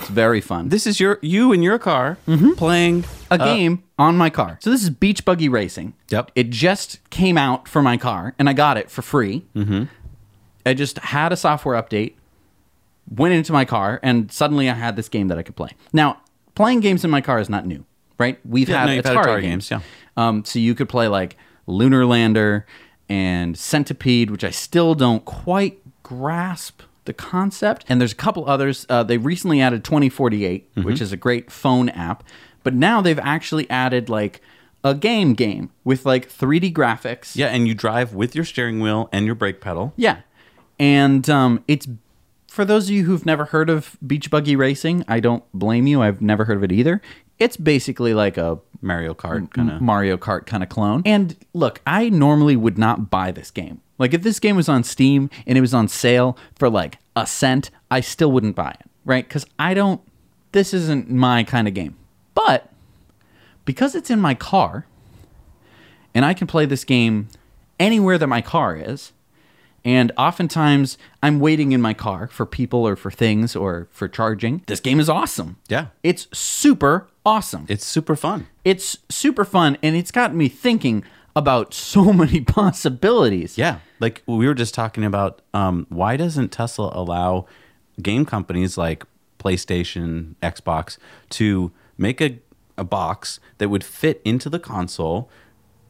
[0.00, 0.68] It's very fun.
[0.68, 2.18] This is your you in your car
[2.56, 4.58] playing a game on my car.
[4.62, 5.94] So this is Beach Buggy Racing.
[6.08, 6.32] Yep.
[6.34, 9.46] It just came out for my car, and I got it for free.
[9.54, 9.84] Mm-hmm.
[10.66, 12.14] I just had a software update,
[13.08, 15.70] went into my car, and suddenly I had this game that I could play.
[15.92, 16.20] Now,
[16.54, 17.84] playing games in my car is not new,
[18.20, 18.38] right?
[18.44, 19.68] We've Yeah, had no, Atari, had Atari games.
[19.68, 19.82] games,
[20.16, 22.66] Um, so you could play like Lunar Lander
[23.08, 27.84] and Centipede, which I still don't quite grasp the concept.
[27.88, 28.86] And there's a couple others.
[28.88, 30.86] Uh, they recently added 2048, Mm-hmm.
[30.86, 32.22] which is a great phone app.
[32.62, 34.40] But now they've actually added like
[34.84, 37.34] a game game with like 3D graphics.
[37.34, 39.92] Yeah, and you drive with your steering wheel and your brake pedal.
[39.96, 40.18] Yeah.
[40.78, 41.86] And um, it's
[42.48, 46.02] for those of you who've never heard of beach buggy racing, I don't blame you.
[46.02, 47.00] I've never heard of it either.
[47.40, 49.80] It's basically like a Mario Kart kind of.
[49.80, 51.02] Mario Kart kind of clone.
[51.04, 53.80] And look, I normally would not buy this game.
[53.98, 57.26] Like if this game was on Steam and it was on sale for like a
[57.26, 59.28] cent, I still wouldn't buy it, right?
[59.28, 60.00] Cuz I don't
[60.52, 61.96] this isn't my kind of game.
[62.34, 62.70] But
[63.64, 64.86] because it's in my car
[66.14, 67.28] and I can play this game
[67.78, 69.12] anywhere that my car is,
[69.84, 74.62] and oftentimes I'm waiting in my car for people or for things or for charging.
[74.66, 75.56] This game is awesome.
[75.68, 75.86] Yeah.
[76.02, 77.66] It's super awesome.
[77.68, 78.46] It's super fun.
[78.64, 83.56] It's super fun and it's got me thinking about so many possibilities.
[83.56, 85.42] Yeah, like we were just talking about.
[85.54, 87.46] Um, why doesn't Tesla allow
[88.00, 89.04] game companies like
[89.38, 90.98] PlayStation, Xbox
[91.30, 92.38] to make a
[92.78, 95.28] a box that would fit into the console?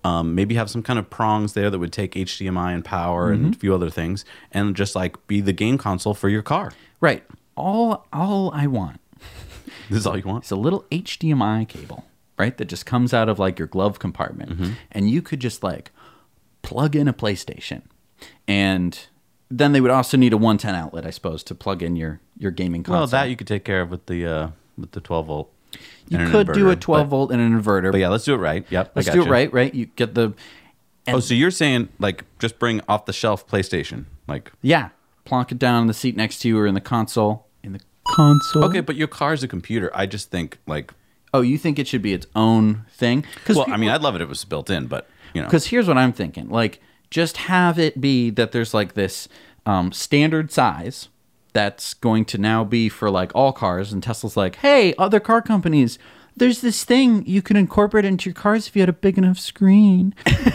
[0.03, 3.55] Um, maybe have some kind of prongs there that would take HDMI and power and
[3.55, 6.73] a few other things, and just like be the game console for your car.
[7.01, 7.23] Right.
[7.57, 9.01] All all I want
[9.91, 10.45] This is all you want.
[10.45, 12.05] is a little HDMI cable,
[12.39, 12.57] right?
[12.57, 14.51] That just comes out of like your glove compartment.
[14.53, 14.73] Mm-hmm.
[14.93, 15.91] And you could just like
[16.63, 17.83] plug in a PlayStation.
[18.47, 18.99] And
[19.51, 22.51] then they would also need a 110 outlet, I suppose, to plug in your your
[22.51, 23.01] gaming console.
[23.01, 25.53] Well, that you could take care of with the uh, with the 12 volt.
[26.09, 27.93] You could do a 12 but- volt and an inverter.
[27.93, 28.65] But yeah, let's do it right.
[28.71, 28.93] Yep.
[28.95, 29.31] Let's do it you.
[29.31, 29.75] right, right?
[29.75, 30.35] You get the
[31.09, 34.91] Oh, so you're saying like just bring off the shelf PlayStation, like yeah,
[35.25, 37.47] plonk it down in the seat next to you or in the console.
[37.63, 38.65] In the console.
[38.65, 39.91] okay, but your car's a computer.
[39.95, 40.93] I just think like
[41.33, 43.25] Oh, you think it should be its own thing?
[43.35, 45.47] Because well, I mean, I'd love it if it was built in, but you know,
[45.47, 49.29] because here's what I'm thinking: like, just have it be that there's like this
[49.65, 51.09] um, standard size
[51.53, 55.43] that's going to now be for like all cars, and Tesla's like, hey, other car
[55.43, 55.99] companies.
[56.37, 59.39] There's this thing you can incorporate into your cars if you had a big enough
[59.39, 60.15] screen.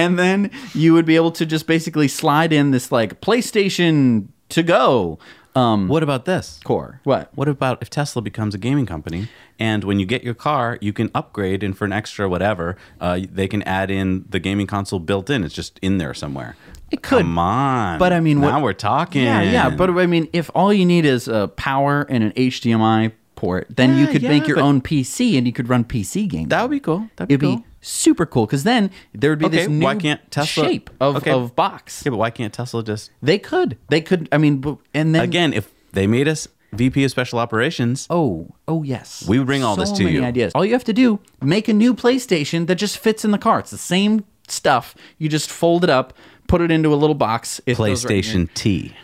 [0.00, 4.62] and then you would be able to just basically slide in this like PlayStation to
[4.62, 5.18] go
[5.56, 6.60] um, what about this?
[6.64, 7.00] core.
[7.04, 7.30] What?
[7.34, 10.92] What about if Tesla becomes a gaming company and when you get your car, you
[10.92, 15.00] can upgrade and for an extra whatever, uh, they can add in the gaming console
[15.00, 15.42] built in.
[15.44, 16.56] It's just in there somewhere.
[16.90, 17.22] It could.
[17.22, 17.98] Come on.
[17.98, 19.22] But I mean, now what- we're talking.
[19.24, 19.70] Yeah, yeah.
[19.70, 23.98] But I mean, if all you need is a power and an HDMI port, then
[23.98, 26.48] you could yeah, make your own PC and you could run PC games.
[26.48, 27.08] that would be cool.
[27.16, 27.56] That'd be It'd cool.
[27.58, 30.90] be super cool because then there would be Okay, this new why can't Tesla- shape
[31.00, 31.32] of, Okay.
[31.32, 32.02] of box.
[32.06, 33.76] yeah, but why can't Tesla just They could.
[33.90, 34.28] They could.
[34.32, 35.52] I mean, and then again?
[35.52, 39.24] If they made us VP of Special Operations, Oh, oh yes.
[39.28, 40.24] We would bring all so this to many you.
[40.24, 40.52] Ideas.
[40.54, 43.58] All you have to do make a new PlayStation that just fits in the car.
[43.58, 44.94] It's the same stuff.
[45.18, 46.12] You just fold it up,
[46.48, 47.60] put it into a little box.
[47.66, 48.94] It right PlayStation T.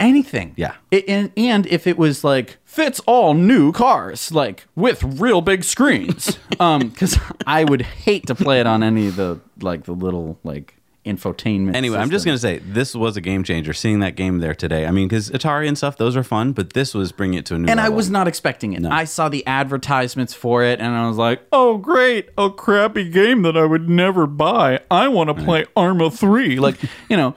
[0.00, 0.54] anything.
[0.56, 0.74] Yeah.
[0.90, 5.64] It, and and if it was like fits all new cars, like with real big
[5.64, 9.92] screens, um, because I would hate to play it on any of the like the
[9.92, 11.74] little like infotainment.
[11.74, 13.72] Anyway, I'm just gonna say this was a game changer.
[13.72, 14.86] Seeing that game there today.
[14.86, 17.54] I mean, because Atari and stuff, those are fun, but this was bringing it to
[17.54, 17.68] a new.
[17.70, 18.84] And I was not expecting it.
[18.84, 22.28] I saw the advertisements for it, and I was like, "Oh, great!
[22.38, 24.80] A crappy game that I would never buy.
[24.90, 26.58] I want to play Arma Three.
[26.58, 26.76] Like,
[27.08, 27.34] you know,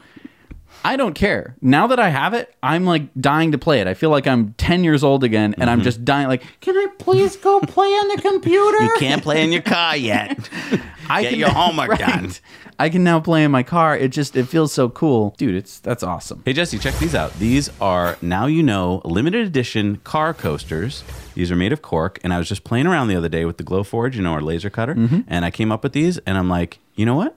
[0.87, 1.55] I don't care.
[1.61, 3.87] Now that I have it, I'm like dying to play it.
[3.87, 6.27] I feel like I'm 10 years old again, and I'm just dying.
[6.27, 8.83] Like, can I please go play on the computer?
[8.83, 10.49] You can't play in your car yet.
[11.09, 12.31] I Get your homework done.
[12.79, 13.97] I can now play in my car.
[13.97, 15.55] It just it feels so cool, dude.
[15.55, 16.43] It's that's awesome.
[16.45, 17.33] Hey Jesse, check these out.
[17.39, 21.03] These are now you know limited edition car coasters.
[21.33, 23.57] These are made of cork, and I was just playing around the other day with
[23.57, 25.21] the Glowforge, you know, our laser cutter, Mm-hmm.
[25.27, 27.35] and I came up with these, and I'm like, you know what?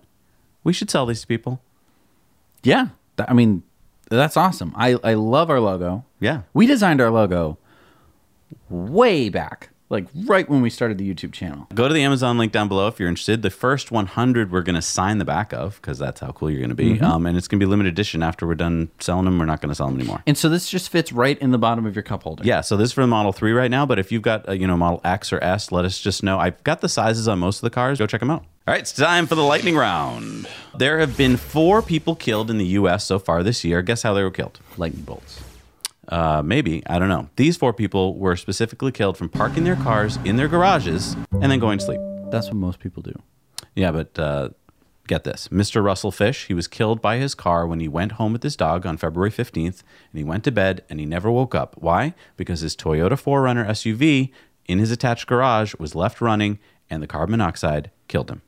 [0.62, 1.62] We should sell these to people.
[2.62, 3.62] Yeah, I mean,
[4.08, 4.72] that's awesome.
[4.76, 6.04] I I love our logo.
[6.20, 6.42] Yeah.
[6.52, 7.58] We designed our logo
[8.68, 11.66] way back, like right when we started the YouTube channel.
[11.74, 13.42] Go to the Amazon link down below if you're interested.
[13.42, 16.60] The first 100 we're going to sign the back of because that's how cool you're
[16.60, 16.94] going to be.
[16.94, 17.04] Mm-hmm.
[17.04, 18.22] Um, and it's going to be limited edition.
[18.22, 20.22] After we're done selling them, we're not going to sell them anymore.
[20.26, 22.44] And so this just fits right in the bottom of your cup holder.
[22.44, 24.56] Yeah, so this is for the Model 3 right now, but if you've got, a,
[24.56, 26.38] you know, Model X or S, let us just know.
[26.38, 27.98] I've got the sizes on most of the cars.
[27.98, 28.44] Go check them out.
[28.70, 30.46] All right, it's time for the lightning round.
[30.78, 33.02] There have been four people killed in the U.S.
[33.04, 33.82] so far this year.
[33.82, 34.60] Guess how they were killed?
[34.76, 35.42] Lightning bolts.
[36.06, 36.80] Uh, maybe.
[36.86, 37.28] I don't know.
[37.34, 41.58] These four people were specifically killed from parking their cars in their garages and then
[41.58, 42.00] going to sleep.
[42.30, 43.20] That's what most people do.
[43.74, 44.50] Yeah, but uh,
[45.08, 45.48] get this.
[45.48, 45.82] Mr.
[45.82, 48.86] Russell Fish, he was killed by his car when he went home with his dog
[48.86, 51.74] on February 15th, and he went to bed and he never woke up.
[51.76, 52.14] Why?
[52.36, 54.30] Because his Toyota 4Runner SUV
[54.66, 58.42] in his attached garage was left running and the carbon monoxide killed him.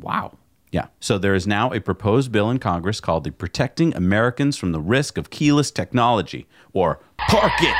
[0.00, 0.38] Wow.
[0.70, 0.88] Yeah.
[1.00, 4.80] So there is now a proposed bill in Congress called the Protecting Americans from the
[4.80, 7.76] Risk of Keyless Technology, or Park It.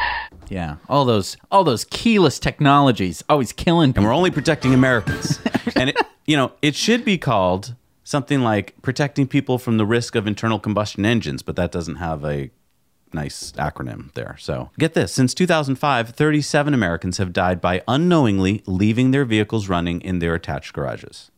[0.48, 0.76] Yeah.
[0.88, 5.38] All those all those keyless technologies always killing and we're only protecting Americans.
[5.76, 10.14] and it, you know, it should be called something like protecting people from the risk
[10.14, 12.50] of internal combustion engines, but that doesn't have a
[13.12, 14.36] nice acronym there.
[14.38, 20.00] So, get this, since 2005, 37 Americans have died by unknowingly leaving their vehicles running
[20.00, 21.30] in their attached garages.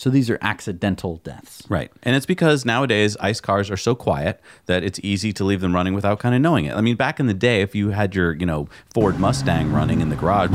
[0.00, 1.62] So these are accidental deaths.
[1.68, 1.92] Right.
[2.02, 5.74] And it's because nowadays ICE cars are so quiet that it's easy to leave them
[5.74, 6.74] running without kind of knowing it.
[6.74, 10.00] I mean, back in the day, if you had your, you know, Ford Mustang running
[10.00, 10.52] in the garage,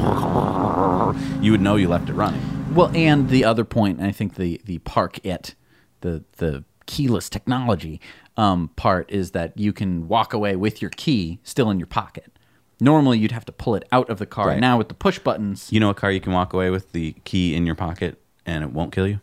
[1.43, 2.41] you would know you left it running.
[2.73, 5.53] Well, and the other point, I think the the park it,
[6.01, 8.01] the the keyless technology
[8.37, 12.35] um, part is that you can walk away with your key still in your pocket.
[12.81, 14.47] Normally, you'd have to pull it out of the car.
[14.47, 14.59] Right.
[14.59, 17.13] Now with the push buttons, You know a car you can walk away with the
[17.25, 19.19] key in your pocket and it won't kill you?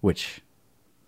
[0.00, 0.40] which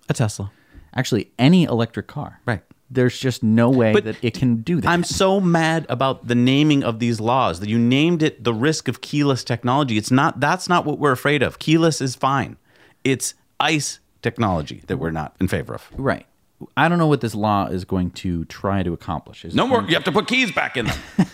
[0.08, 0.50] A Tesla.
[0.94, 2.62] actually any electric car, Right.
[2.90, 4.88] There's just no way But that it can do that.
[4.88, 8.86] I'm so mad about the naming of these laws that you named it the risk
[8.88, 9.96] of keyless technology.
[9.96, 11.58] It's not that's not what we're afraid of.
[11.58, 12.56] Keyless is fine.
[13.02, 15.88] It's ICE technology that we're not in favor of.
[15.96, 16.26] right.
[16.76, 19.44] I don't know what this law is going to try to accomplish.
[19.44, 20.98] Is No more going- you have to put keys back in them.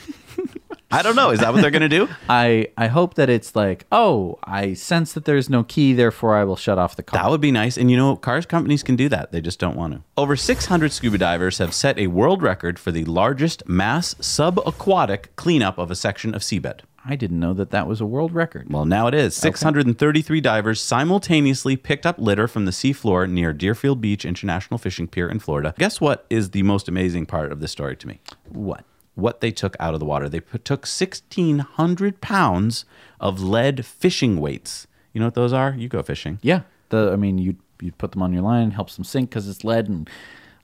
[0.90, 1.30] I don't know.
[1.30, 2.08] Is that what they're going to do?
[2.28, 6.44] I I hope that it's like, oh, I sense that there's no key, therefore I
[6.44, 7.22] will shut off the car.
[7.22, 7.76] That would be nice.
[7.76, 9.32] And you know, cars companies can do that.
[9.32, 10.02] They just don't want to.
[10.16, 15.78] Over 600 scuba divers have set a world record for the largest mass subaquatic cleanup
[15.78, 16.80] of a section of seabed.
[17.04, 18.70] I didn't know that that was a world record.
[18.70, 19.34] Well, now it is.
[19.34, 25.28] 633 divers simultaneously picked up litter from the seafloor near Deerfield Beach International Fishing Pier
[25.28, 25.74] in Florida.
[25.78, 28.20] Guess what is the most amazing part of this story to me?
[28.50, 28.84] What?
[29.20, 30.28] What they took out of the water.
[30.28, 32.84] They put, took 1,600 pounds
[33.20, 34.86] of lead fishing weights.
[35.12, 35.74] You know what those are?
[35.76, 36.38] You go fishing.
[36.42, 36.62] Yeah.
[36.90, 39.64] The I mean, you you put them on your line, helps them sink because it's
[39.64, 40.08] lead and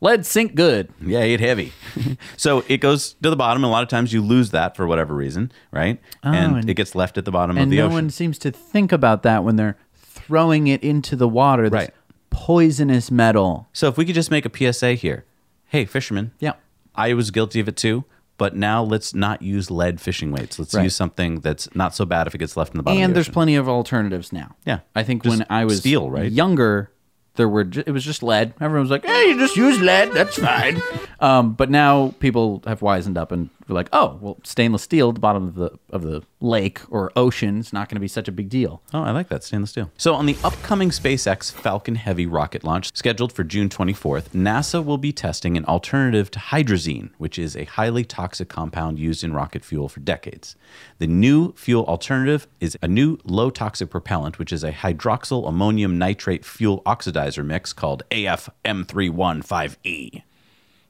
[0.01, 0.91] lead sink good.
[1.01, 1.73] Yeah, it heavy.
[2.37, 3.65] so it goes to the bottom.
[3.65, 6.01] And a lot of times you lose that for whatever reason, right?
[6.25, 7.91] Oh, and, Oh, and- it gets left at the bottom of the no ocean.
[7.91, 11.69] No one seems to think about that when they're throwing it into the water.
[11.69, 11.91] Right.
[12.31, 13.67] poisonous metal.
[13.73, 15.25] So if we could just make a PSA here.
[15.69, 16.33] Hey, fishermen.
[16.39, 16.53] Yeah.
[16.95, 18.05] I was guilty of it too,
[18.39, 20.59] but now let's not use lead fishing weights.
[20.59, 20.85] Let's Right.
[20.85, 23.15] use something that's not so bad if it gets left in the bottom and the
[23.15, 24.55] there's plenty of alternatives now.
[24.67, 24.81] Yeah.
[24.95, 26.31] I think Just when I was steel, right?
[26.31, 26.91] younger,
[27.37, 28.55] there were it was just lead.
[28.61, 30.13] Everyone was like, "Hey, you just use lead.
[30.13, 30.81] That's fine."
[31.21, 35.21] um, but now people have wisened up and were like, "Oh, well, stainless steel the
[35.21, 38.33] bottom of the of the lake or ocean is not going to be such a
[38.33, 39.91] big deal." Oh, I like that stainless steel.
[39.97, 44.99] So, on the upcoming SpaceX Falcon Heavy rocket launch scheduled for June 24th, NASA will
[44.99, 49.65] be testing an alternative to hydrazine, which is a highly toxic compound used in rocket
[49.65, 50.57] fuel for decades.
[50.99, 55.99] The new fuel alternative is a new low toxic propellant, which is a hydroxyl ammonium
[55.99, 60.23] nitrate fuel oxidizer mix called AFM315E.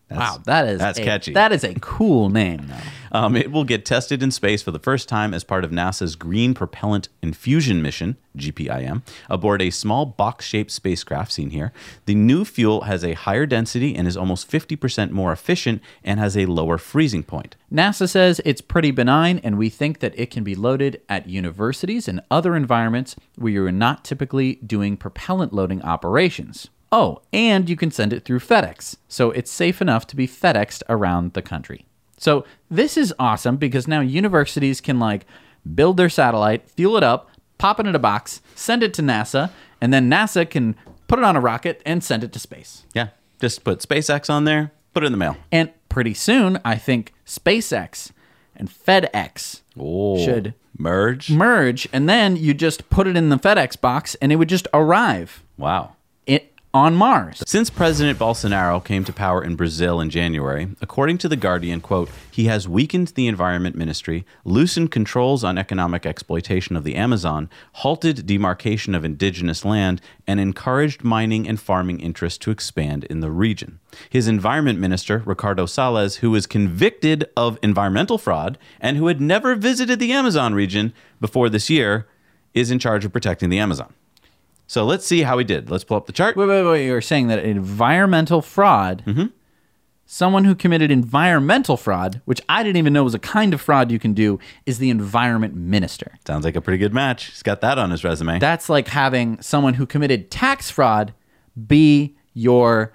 [0.08, 1.32] That's, Wow, that is that's a- catchy.
[1.32, 3.18] That is a cool name, though.
[3.18, 6.16] Um, it will get tested in space for the first time as part of NASA's
[6.16, 11.72] Green Propellant Infusion Mission, GPIM, aboard a small box shaped spacecraft seen here.
[12.04, 16.36] The new fuel has a higher density and is almost 50% more efficient and has
[16.36, 17.56] a lower freezing point.
[17.72, 22.06] NASA says it's pretty benign, and we think that it can be loaded at universities
[22.06, 26.68] and other environments where you're not typically doing propellant loading operations.
[26.92, 30.82] Oh, and you can send it through FedEx, so it's safe enough to be FedExed
[30.88, 31.84] around the country.
[32.16, 35.26] So this is awesome because now universities can like
[35.74, 39.50] build their satellite, fuel it up, pop it in a box, send it to NASA,
[39.80, 40.76] and then NASA can
[41.08, 42.84] put it on a rocket and send it to space.
[42.94, 43.08] Yeah,
[43.40, 45.36] just put SpaceX on there, put it in the mail.
[45.50, 48.12] And pretty soon, I think SpaceX
[48.54, 51.30] and FedEx Oh, should merge.
[51.30, 54.68] merge, and then you just put it in the FedEx box, and it would just
[54.72, 55.95] arrive Wow.
[56.76, 57.42] On Mars.
[57.46, 62.10] Since President Bolsonaro came to power in Brazil in January, according to The Guardian, quote,
[62.30, 68.26] he has weakened the Environment Ministry, loosened controls on economic exploitation of the Amazon, halted
[68.26, 73.80] demarcation of indigenous land, and encouraged mining and farming interests to expand in the region.
[74.10, 79.54] His Environment Minister, Ricardo Salles, who was convicted of environmental fraud and who had never
[79.54, 82.06] visited the Amazon region before this year,
[82.52, 83.94] is in charge of protecting the Amazon.
[84.66, 85.70] So let's see how he did.
[85.70, 86.36] Let's pull up the chart.
[86.36, 86.86] Wait, wait, wait.
[86.86, 89.26] You're saying that environmental fraud, Mm-hmm.
[90.04, 93.90] someone who committed environmental fraud, which I didn't even know was a kind of fraud
[93.90, 96.12] you can do, is the environment minister.
[96.26, 97.26] Sounds like a pretty good match.
[97.26, 98.38] He's got that on his resume.
[98.38, 101.14] That's like having someone who committed tax fraud
[101.66, 102.92] be your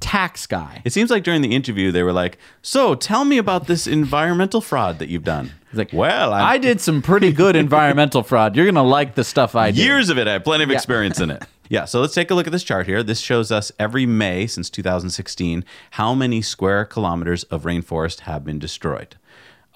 [0.00, 0.82] tax guy.
[0.84, 4.60] it seems like during the interview they were like, "So, tell me about this environmental
[4.60, 8.56] fraud that you've done." He's like, "Well, I'm, I did some pretty good environmental fraud.
[8.56, 9.84] You're gonna like the stuff I did.
[9.84, 10.28] years of it.
[10.28, 11.42] I have plenty of experience in it.
[11.70, 13.02] Yeah, so let's take a look at this chart here.
[13.02, 18.58] This shows us every May since 2016 how many square kilometers of rainforest have been
[18.58, 19.16] destroyed.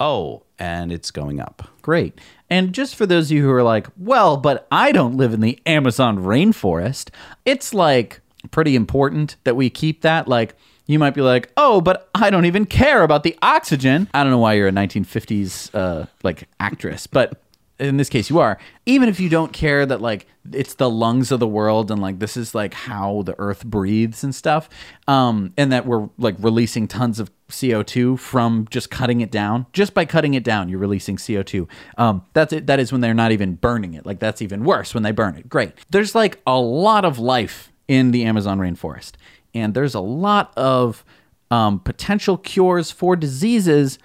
[0.01, 1.69] Oh, and it's going up.
[1.83, 2.19] Great.
[2.49, 5.41] And just for those of you who are like, well, but I don't live in
[5.41, 7.11] the Amazon rainforest,
[7.45, 10.29] it's like pretty important that we keep that.
[10.29, 10.55] Like,
[10.87, 14.09] you might be like, oh, but I don't even care about the oxygen.
[14.13, 17.41] I don't know why you're a 1950s uh, like actress, but
[17.79, 18.59] in this case you are.
[18.87, 22.19] Even if you don't care that like it's the lungs of the world and like
[22.19, 24.69] this is like how the earth breathes and stuff,
[25.09, 29.67] um, and that we're like releasing tons of CO2 from just cutting it down.
[29.73, 31.69] Just by cutting it down, you're releasing CO2.
[31.99, 32.67] Um, that's it.
[32.67, 34.07] That is when they're not even burning it.
[34.07, 35.49] Like that's even worse when they burn it.
[35.49, 35.73] Great.
[35.91, 39.13] There's like a lot of life in the Amazon rainforest,
[39.53, 41.05] and there's a lot of
[41.51, 43.99] um, potential cures for diseases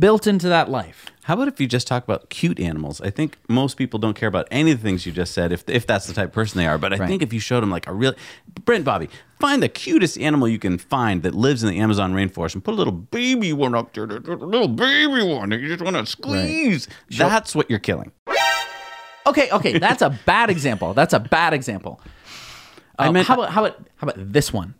[0.00, 1.06] built into that life.
[1.22, 3.00] How about if you just talk about cute animals?
[3.00, 5.62] I think most people don't care about any of the things you just said, if,
[5.68, 6.78] if that's the type of person they are.
[6.78, 7.06] But I Right.
[7.08, 8.14] think if you showed them like a real,
[8.64, 9.08] Brent Bobby,
[9.38, 12.74] find the cutest animal you can find that lives in the Amazon rainforest and put
[12.74, 16.04] a little baby one up there, a little baby one that you just want to
[16.06, 16.88] squeeze.
[17.10, 18.10] That's what you're killing.
[19.26, 20.92] Okay, okay, that's a bad example.
[20.94, 22.00] That's a bad example.
[22.98, 24.74] I Um, meant- how about how about how about this one?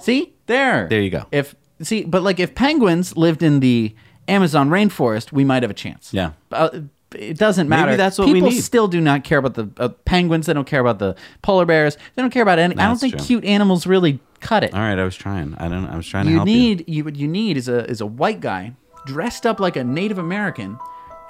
[0.00, 0.86] See there.
[0.88, 1.26] There you go.
[1.32, 3.94] If see, but like if penguins lived in the
[4.26, 6.12] Amazon rainforest, we might have a chance.
[6.12, 6.30] Yeah.
[6.52, 6.70] Uh,
[7.14, 7.96] it doesn't matter.
[7.96, 8.60] that's what we People need.
[8.60, 10.46] still do not care about the uh, penguins.
[10.46, 11.96] They don't care about the polar bears.
[12.14, 12.74] They don't care about any.
[12.74, 13.24] I don't That's think true.
[13.26, 14.74] cute animals really cut it.
[14.74, 15.54] All right, I was trying.
[15.58, 15.86] I don't.
[15.86, 17.04] I was trying to you help need you.
[17.04, 18.74] what you need is a is a white guy
[19.06, 20.78] dressed up like a Native American,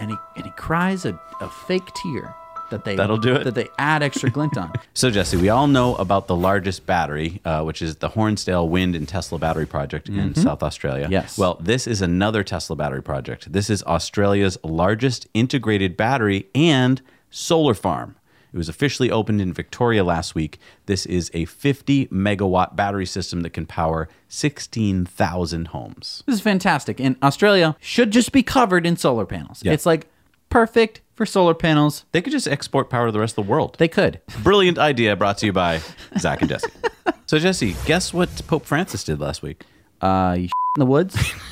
[0.01, 2.35] and he and he cries a, a fake tear
[2.71, 3.45] that they That'll do it.
[3.45, 4.73] that they add extra glint on.
[4.95, 8.97] So, Jesse, we all know about the largest battery, uh, which is the Hornsdale Wind
[8.97, 11.05] and Tesla Battery Project in South Australia.
[11.05, 11.13] Mm-hmm.
[11.13, 11.39] Yes.
[11.39, 13.53] Well, this is another Tesla battery project.
[13.53, 17.01] This is Australia's largest integrated battery and
[17.31, 18.17] solar farm.
[18.53, 20.59] It was officially opened in Victoria last week.
[20.87, 26.23] This is a 50 megawatt battery system that can power 16,000 homes.
[26.27, 29.63] This is fantastic, and Australia should just be covered in solar panels.
[29.65, 30.09] It's like
[30.51, 32.05] perfect for solar panels.
[32.13, 33.75] They could just export power to the rest of the world.
[33.79, 34.21] They could.
[34.45, 35.81] Brilliant idea brought to you by
[36.17, 36.71] Zac and Jesse.
[37.27, 39.65] so, Jesse, guess what Pope Francis did last week?
[40.01, 40.45] Uh, you
[40.77, 41.19] in the woods.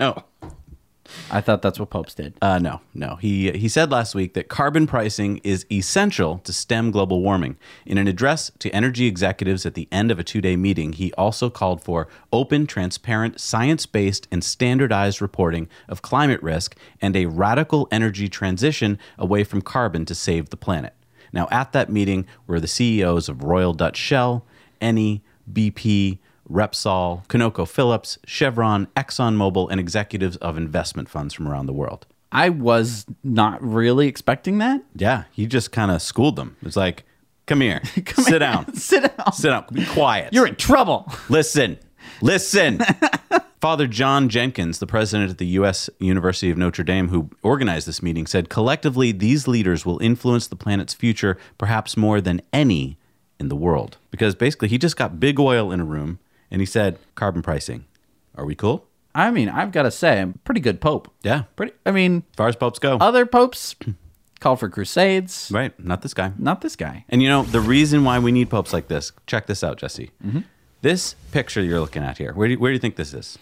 [0.00, 0.24] No.
[1.30, 2.34] I thought that's what popes did.
[2.42, 3.16] Uh, no, no.
[3.16, 7.56] He he said last week that carbon pricing is essential to stem global warming.
[7.86, 11.50] In an address to energy executives at the end of a two-day meeting, he also
[11.50, 18.28] called for open, transparent, science-based, and standardized reporting of climate risk and a radical energy
[18.28, 20.94] transition away from carbon to save the planet.
[21.32, 24.44] Now, at that meeting were the CEOs of Royal Dutch Shell,
[24.80, 25.20] Eni,
[25.52, 26.18] BP,
[26.50, 32.06] Repsol, ConocoPhillips, Chevron, ExxonMobil, and executives of investment funds from around the world.
[32.32, 34.82] I was not really expecting that.
[34.94, 36.56] Yeah, he just kind of schooled them.
[36.62, 37.04] It's like,
[37.46, 37.82] come here,
[38.16, 39.32] sit down, Sit down.
[39.32, 40.32] sit down, be quiet.
[40.32, 41.12] You're in trouble.
[41.28, 41.78] listen,
[42.20, 42.80] listen.
[43.60, 45.90] Father John Jenkins, the president at the U.S.
[45.98, 50.56] University of Notre Dame, who organized this meeting, said collectively these leaders will influence the
[50.56, 52.96] planet's future perhaps more than any
[53.38, 53.98] in the world.
[54.10, 56.20] Because basically, he just got big oil in a room
[56.50, 57.84] and he said, carbon pricing.
[58.36, 58.86] Are we cool?
[59.14, 61.12] I mean, I've got to say, I'm a pretty good pope.
[61.22, 61.44] Yeah.
[61.56, 61.72] Pretty.
[61.84, 62.96] I mean, As far as popes go.
[62.98, 63.74] other popes
[64.38, 65.50] called for crusades.
[65.52, 65.78] right.
[65.84, 66.32] Not this guy.
[66.38, 67.04] Not this guy.
[67.08, 70.10] And you know, the reason why we need popes like this, check this out, Jesse.
[70.24, 70.40] Mm-hmm.
[70.82, 73.36] This picture you're looking at here, where do you, where do you think this is?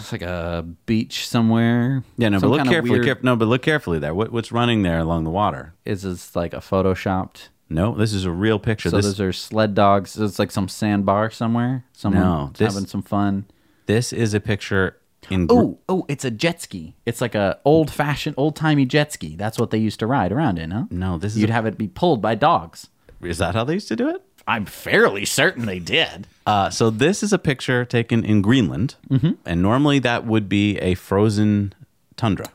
[0.00, 2.02] It's like a beach somewhere.
[2.16, 2.98] Yeah, no, Some but look carefully.
[2.98, 4.12] weird- Caref- no, but look carefully there.
[4.12, 5.74] What, what's running there along the water?
[5.84, 7.48] Is this like a photoshopped?
[7.74, 8.88] No, this is a real picture.
[8.90, 10.16] So this those are sled dogs.
[10.18, 11.84] It's like some sandbar somewhere.
[11.92, 13.44] Someone No, this- having some fun.
[13.86, 14.96] this is a picture
[15.30, 15.46] in.
[15.46, 16.94] gr- Oh, oh, it's a jet ski.
[17.06, 19.36] It's like a old fashioned, old timey jet ski.
[19.36, 20.84] That's what they used to ride around in, huh?
[20.90, 22.88] No, this is You'd a- have it be pulled by dogs.
[23.22, 24.22] Is that how they used to do it?
[24.46, 26.26] I'm fairly certain they did.
[26.46, 29.32] Uh, so this is a picture taken in Greenland, Mm-hmm.
[29.46, 31.72] and normally that would be a frozen
[32.16, 32.48] tundra,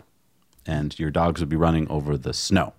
[0.67, 2.73] and your dogs would be running over the snow.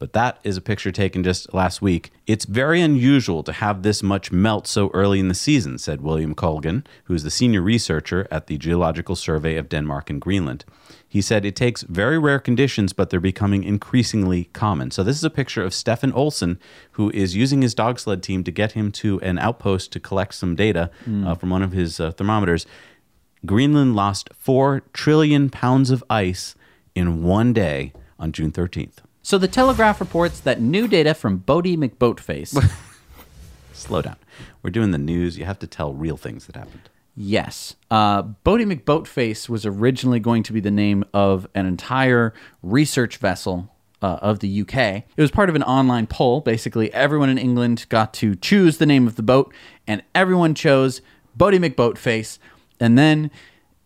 [0.00, 2.10] But that is a picture taken just last week.
[2.26, 6.34] It's very unusual to have this much melt so early in the season, said William
[6.34, 10.64] Colgan, who is the senior researcher at the Geological Survey of Denmark and Greenland.
[11.06, 14.90] He said it takes very rare conditions, but they're becoming increasingly common.
[14.90, 16.58] So, this is a picture of Steffen Olsen,
[16.92, 20.32] who is using his dog sled team to get him to an outpost to collect
[20.32, 20.90] some data
[21.26, 22.64] uh, from one of his uh, thermometers.
[23.44, 26.54] Greenland lost 4 trillion pounds of ice
[26.94, 28.98] in one day on June 13th.
[29.30, 32.68] So the Telegraph reports that new data from Boaty McBoatface.
[33.72, 34.16] Slow down.
[34.60, 35.38] We're doing the news.
[35.38, 36.90] You have to tell real things that happened.
[37.16, 37.76] yes.
[37.92, 43.72] Uh, Boaty McBoatface was originally going to be the name of an entire research vessel
[44.02, 44.76] uh, of the UK.
[44.76, 46.40] It was part of an online poll.
[46.40, 49.54] Basically, everyone in England got to choose the name of the boat,
[49.86, 51.02] and everyone chose
[51.38, 52.38] Boaty McBoatface.
[52.80, 53.30] And then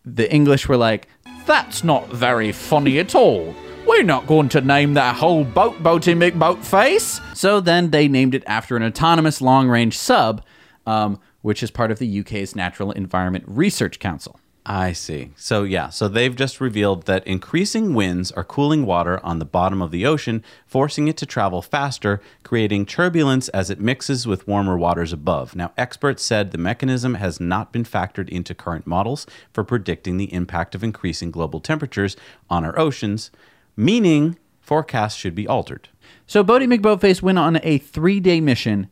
[0.03, 1.07] the English were like,
[1.45, 3.53] that's not very funny at all.
[3.85, 7.21] We're not going to name that whole boat Boaty McBoatface.
[7.35, 10.43] So then they named it after an autonomous long range sub,
[10.87, 14.39] um, which is part of the UK's Natural Environment Research Council.
[14.65, 15.31] I see.
[15.35, 19.79] So, yeah, so they've just revealed that increasing winds are cooling water on the bottom
[19.79, 24.75] of the ocean, forcing it to travel faster, creating turbulence as it mixes with warmer
[24.75, 25.55] waters above.
[25.55, 30.33] Now, experts said the mechanism has not been factored into current models for predicting the
[30.33, 32.17] impact of increasing global temperatures
[32.49, 33.29] on our oceans,
[33.75, 35.89] meaning forecasts should be altered.
[36.27, 38.89] So Boaty McBoatface went on a three day mission,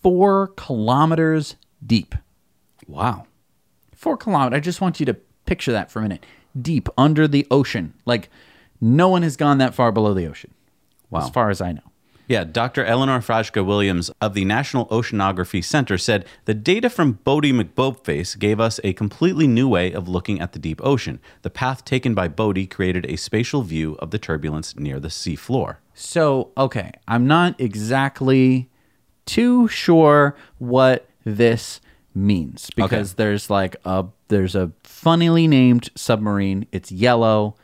[0.00, 2.14] four kilometers deep.
[2.86, 3.26] Wow.
[3.94, 4.56] Four kilometers.
[4.56, 5.14] I just want you to
[5.44, 6.24] picture that for a minute.
[6.60, 7.94] Deep under the ocean.
[8.04, 8.30] Like
[8.80, 10.54] no one has gone that far below the ocean.
[11.10, 11.20] Wow.
[11.20, 11.92] As far as I know.
[12.28, 12.84] Yeah, Dr.
[12.84, 18.58] Eleanor Frajka Williams of the National Oceanography Center said the data from Boaty McBoatface gave
[18.58, 21.20] us a completely new way of looking at the deep ocean.
[21.42, 25.76] The path taken by Boaty created a spatial view of the turbulence near the seafloor.
[25.94, 28.68] So, okay, I'm not exactly
[29.24, 31.80] too sure what this
[32.14, 36.66] means because there's like a there's a funnily named submarine.
[36.72, 37.56] It's yellow.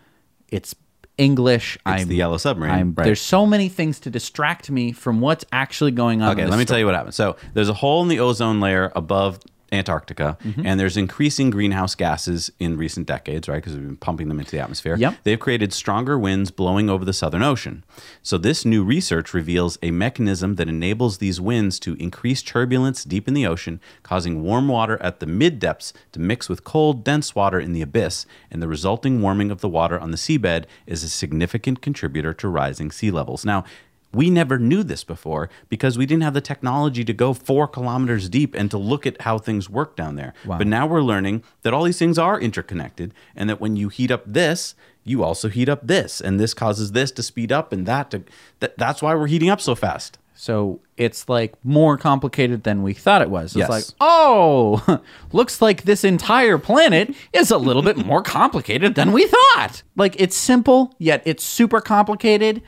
[0.48, 0.74] It's
[1.18, 1.78] English.
[1.86, 3.04] It's the yellow submarine, I'm, right.
[3.04, 6.32] There's so many things to distract me from what's actually going on.
[6.32, 7.14] Okay, let me tell you what happened.
[7.14, 9.38] So there's a hole in the ozone layer above
[9.72, 10.66] Antarctica, Mm-hmm.
[10.66, 13.56] and there's increasing greenhouse gases in recent decades, right?
[13.56, 14.96] Because we've been pumping them into the atmosphere.
[14.96, 15.16] Yep.
[15.24, 17.84] They've created stronger winds blowing over the Southern Ocean.
[18.22, 23.26] So this new research reveals a mechanism that enables these winds to increase turbulence deep
[23.28, 27.34] in the ocean, causing warm water at the mid depths to mix with cold, dense
[27.34, 31.02] water in the abyss, and the resulting warming of the water on the seabed is
[31.02, 33.44] a significant contributor to rising sea levels.
[33.44, 33.64] Now,
[34.12, 38.28] we never knew this before because we didn't have the technology to go four kilometers
[38.28, 40.34] deep and to look at how things work down there.
[40.44, 44.10] But now we're learning that all these things are interconnected and that when you heat
[44.10, 47.86] up this, you also heat up this, and this causes this to speed up and
[47.86, 48.22] that to
[48.60, 50.18] that, that's why we're heating up so fast.
[50.34, 53.52] So it's like more complicated than we thought it was.
[53.52, 53.68] It's Yes.
[53.68, 55.00] like, oh,
[55.32, 59.82] looks like this entire planet is a little bit more complicated than we thought.
[59.96, 62.62] Like it's simple, yet it's super complicated.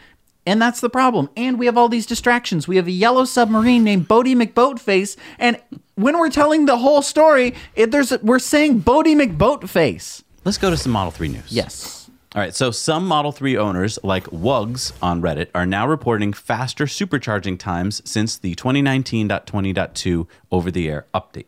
[0.47, 1.31] And that's the problem.
[1.37, 2.69] And we have all these distractions.
[2.69, 5.17] We have a yellow submarine named Boaty McBoatface.
[5.39, 5.61] And
[5.95, 10.23] when we're telling the whole story, it, there's a, we're saying Boaty McBoatface.
[10.45, 11.51] Let's go to some Model 3 news.
[11.51, 12.11] Yes.
[12.35, 16.85] All right, so some Model 3 owners, like Wugs on Reddit, are now reporting faster
[16.85, 21.47] supercharging times since the 2019.20.2 over the air update.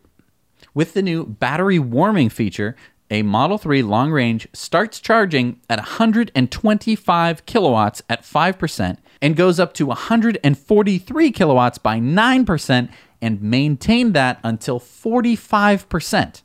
[0.75, 2.77] With the new battery warming feature,
[3.11, 9.73] a Model 3 long range starts charging at 125 kilowatts at 5% and goes up
[9.75, 12.89] to 143 kilowatts by 9%
[13.23, 16.43] and maintain that until 45%.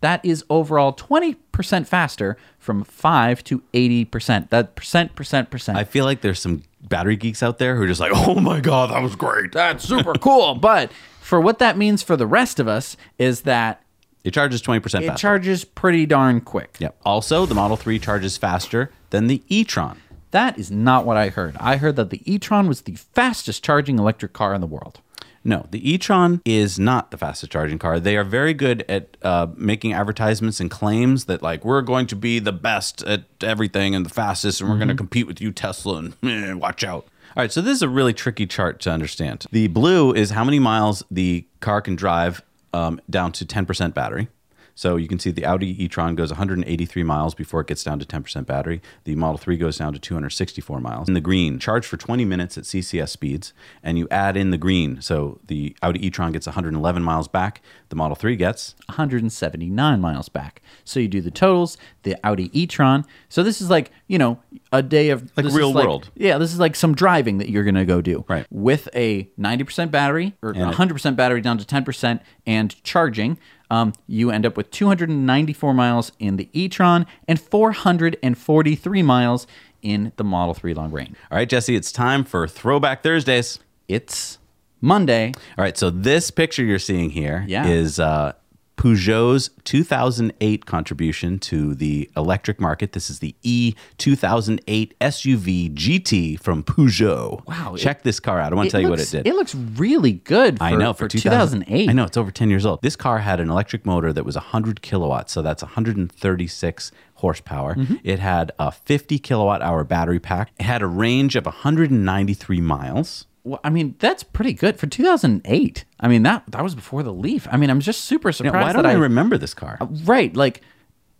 [0.00, 4.50] That is overall 20% faster from 5 to 80%.
[4.50, 5.78] That percent, percent, percent.
[5.78, 8.60] I feel like there's some battery geeks out there who are just like, oh my
[8.60, 9.52] God, that was great.
[9.52, 10.54] That's super cool.
[10.60, 10.90] But
[11.20, 13.82] for what that means for the rest of us is that
[14.24, 15.12] It charges 20% faster.
[15.12, 16.76] it charges pretty darn quick.
[16.80, 16.96] Yep.
[17.04, 20.00] Also, the Model 3 charges faster than the e-tron.
[20.30, 21.56] That is not what I heard.
[21.60, 25.00] I heard that the e-tron was the fastest charging electric car in the world.
[25.46, 28.00] No, the e-tron is not the fastest charging car.
[28.00, 32.16] They are very good at uh, making advertisements and claims that like we're going to
[32.16, 35.52] be the best at everything and the fastest, and we're going to compete with you,
[35.52, 37.06] Tesla, and eh, watch out.
[37.36, 39.44] All right, so this is a really tricky chart to understand.
[39.52, 42.42] The blue is how many miles the car can drive
[42.74, 44.28] um, down to 10% battery.
[44.74, 48.04] So you can see the Audi e-tron goes 183 miles before it gets down to
[48.04, 48.82] 10% battery.
[49.04, 51.06] The Model 3 goes down to 264 miles.
[51.06, 53.52] In the green, charge for 20 minutes at CCS speeds,
[53.84, 55.00] and you add in the green.
[55.00, 57.62] So the Audi e-tron gets 111 miles back.
[57.94, 60.60] The Model 3 gets 179 miles back.
[60.82, 63.04] So you do the totals, the Audi e-tron.
[63.28, 64.40] So this is like, you know,
[64.72, 66.10] a day of Like real like- world.
[66.16, 68.24] Yeah, this is like some driving that you're going to go do.
[68.26, 68.46] Right.
[68.50, 73.38] With a 90% battery or And 100% battery down to 10% and charging,
[73.70, 79.46] um, you end up with 294 miles in the e-tron and 443 miles
[79.82, 81.14] in the Model 3 long range.
[81.30, 83.60] All right, Jesse, it's time for Throwback Thursdays.
[83.86, 84.38] It's
[84.84, 85.32] Monday.
[85.58, 88.04] All right, so this picture you're seeing here is Yeah.
[88.06, 88.32] uh,
[88.76, 92.92] Peugeot's 2008 contribution to the electric market.
[92.92, 97.46] This is the E E2008 SUV GT from Peugeot.
[97.46, 98.52] Wow, Check this car out.
[98.52, 99.26] I want to tell you what it did.
[99.26, 101.88] It looks really good for, I know for, 2000 2008.
[101.88, 102.82] I know it's over 10 years old.
[102.82, 107.74] This car had an electric motor that was 100 kilowatts, so that's 136 horsepower.
[107.76, 107.94] Mm-hmm.
[108.02, 110.50] It had a 50 kilowatt hour battery pack.
[110.58, 113.26] It had a range of 193 miles.
[113.44, 115.84] Well, I mean, that's pretty good for 2008.
[116.00, 117.46] I mean, that that was before the Leaf.
[117.50, 119.78] I mean, I'm just super Now, surprised why don't that I I, remember this car?
[120.04, 120.62] right like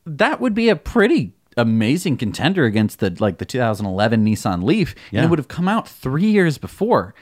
[0.07, 5.21] that would be a pretty amazing contender against the like the 2011 Nissan Leaf, Yeah.
[5.21, 7.15] and it would have come out three years before.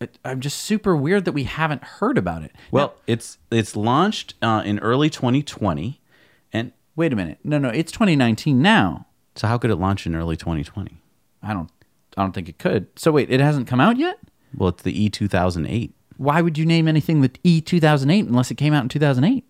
[0.00, 2.52] It- I'm just super weird that we haven't heard about it.
[2.70, 6.00] Well, it's it's launched uh, in early 2020,
[6.52, 9.06] and Wait a minute, no, no, it's 2019 now.
[9.34, 10.96] so how could it launch in early 2020?
[11.42, 11.68] I don't,
[12.16, 12.86] I don't think it could.
[12.96, 14.18] So wait, it hasn't come out yet.
[14.56, 15.92] Well, it's the E E2008.
[16.16, 19.44] Why would you name anything the E 2008 unless it came out in 2008?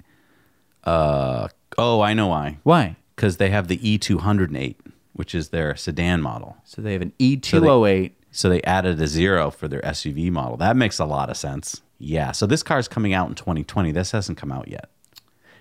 [0.84, 2.58] Uh Oh, I know why.
[2.62, 2.96] Why?
[3.16, 4.76] Because they have the E208,
[5.12, 6.56] which is their sedan model.
[6.64, 8.14] So they have an E 208.
[8.30, 10.56] So they added a zero for their SUV model.
[10.56, 11.82] That makes a lot of sense.
[11.98, 12.32] Yeah.
[12.32, 13.92] So this car is coming out in 2020.
[13.92, 14.90] This hasn't come out yet.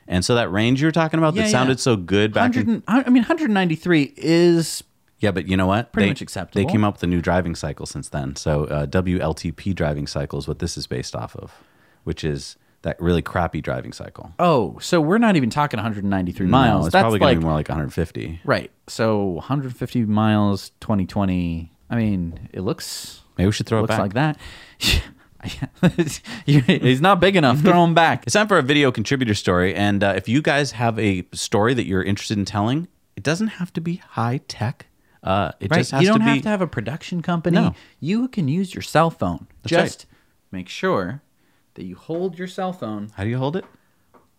[0.08, 1.52] And so that range you were talking about Yeah, that yeah.
[1.52, 4.84] sounded so good back 100 in I mean, 193 is
[5.24, 5.92] Yeah, but you know what?
[5.94, 6.64] Pretty They- much acceptable.
[6.66, 8.36] They came up with a new driving cycle since then.
[8.36, 11.52] So uh, WLTP driving cycle is what this is based off of,
[12.04, 14.34] which is that really crappy driving cycle.
[14.40, 16.86] oh, so we're not even talking 193 No, miles.
[16.88, 18.42] it's That's probably going like to be more like 150.
[18.44, 18.70] right.
[18.88, 21.72] So 150 miles, 2020.
[21.90, 24.00] I mean, it looks Maybe we should throw it looks back.
[24.02, 24.38] like that.
[26.46, 27.60] He's not big enough.
[27.60, 28.24] Throw him back.
[28.26, 29.74] It's time for a video contributor story.
[29.76, 33.48] And uh, if you guys have a story that you're interested in telling, it doesn't
[33.60, 34.88] have to be high tech.
[35.24, 35.78] Uh, it Right.
[35.78, 36.32] just has You don't to be.
[36.32, 37.56] have to have a production company.
[37.56, 37.74] No.
[38.00, 39.48] You can use your cell phone.
[39.64, 39.84] That's right.
[39.86, 40.06] Just
[40.52, 41.22] make sure
[41.76, 43.66] that you hold your cell phone How do you hold it?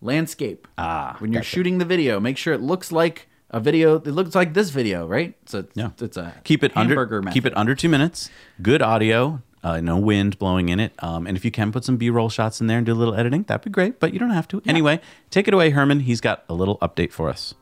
[0.00, 0.68] landscape.
[0.78, 1.48] Ah, when you're gotcha.
[1.48, 3.96] shooting the video, make sure it looks like a video.
[3.96, 5.34] It looks like this video, right?
[5.46, 5.90] So it's, Yeah.
[6.00, 7.32] it's a keep it under method.
[7.34, 8.28] keep it under two minutes.
[8.60, 10.92] Good audio, uh, no wind blowing in it.
[10.98, 13.14] Um, and if you can put some B-roll shots in there and do a little
[13.14, 13.98] editing, that'd be great.
[14.00, 14.60] But you don't have to.
[14.66, 16.00] Anyway, take it away, Herman.
[16.00, 17.54] He's got a little update for us.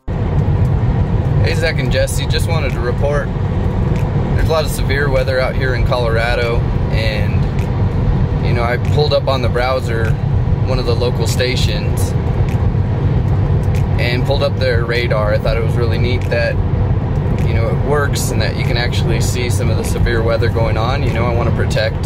[1.42, 5.56] Hey, Zac and Jesse, just wanted to report there's a lot of severe weather out
[5.56, 6.60] here in Colorado,
[6.92, 10.12] and you know, I pulled up on the browser
[10.68, 12.12] one of the local stations
[14.00, 15.34] and pulled up their radar.
[15.34, 16.54] I thought it was really neat that
[17.44, 20.48] you know it works and that you can actually see some of the severe weather
[20.48, 21.02] going on.
[21.02, 22.04] You know, I want to protect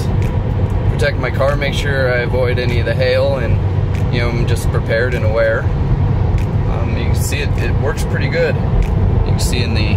[0.92, 4.46] protect my car, make sure I avoid any of the hail, and you know, I'm
[4.46, 5.60] just prepared and aware.
[6.70, 8.56] Um, you can see it, it works pretty good.
[9.26, 9.96] You can see in the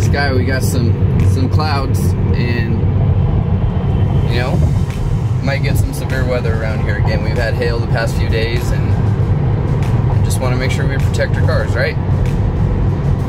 [0.00, 0.92] sky we got some
[1.30, 1.98] some clouds
[2.34, 2.74] and
[4.30, 4.56] you know
[5.42, 7.22] might get some severe weather around here again.
[7.22, 11.34] We've had hail the past few days and just want to make sure we protect
[11.36, 11.94] our cars, right?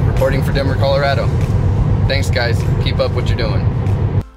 [0.07, 1.27] Reporting for Denver, Colorado.
[2.07, 2.57] Thanks guys.
[2.83, 3.61] Keep up what you're doing.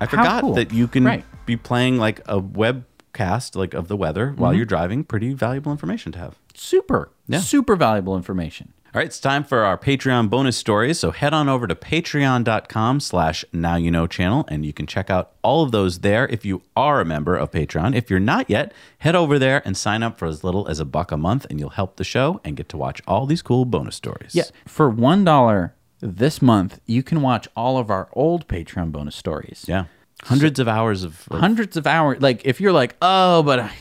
[0.00, 0.54] I forgot cool.
[0.54, 1.24] that you can Right.
[1.46, 4.56] be playing like a webcast like of the weather while Mm-hmm.
[4.56, 5.04] you're driving.
[5.04, 6.34] Pretty valuable information to have.
[6.58, 7.40] Super, Yeah.
[7.40, 8.72] super valuable information.
[8.94, 10.98] All right, it's time for our Patreon bonus stories.
[10.98, 15.10] So head on over to patreon.com slash now you know channel and you can check
[15.10, 17.94] out all of those there if you are a member of Patreon.
[17.94, 20.84] If you're not yet, head over there and sign up for as little as a
[20.86, 23.64] buck a month and you'll help the show and get to watch all these cool
[23.66, 24.34] bonus stories.
[24.34, 29.16] Yeah, for one dollar this month, you can watch all of our old Patreon bonus
[29.16, 29.64] stories.
[29.68, 29.84] Yeah.
[30.24, 32.20] Hundreds of hours of, of hundreds of hours.
[32.22, 33.72] Like if you're like, oh, but I,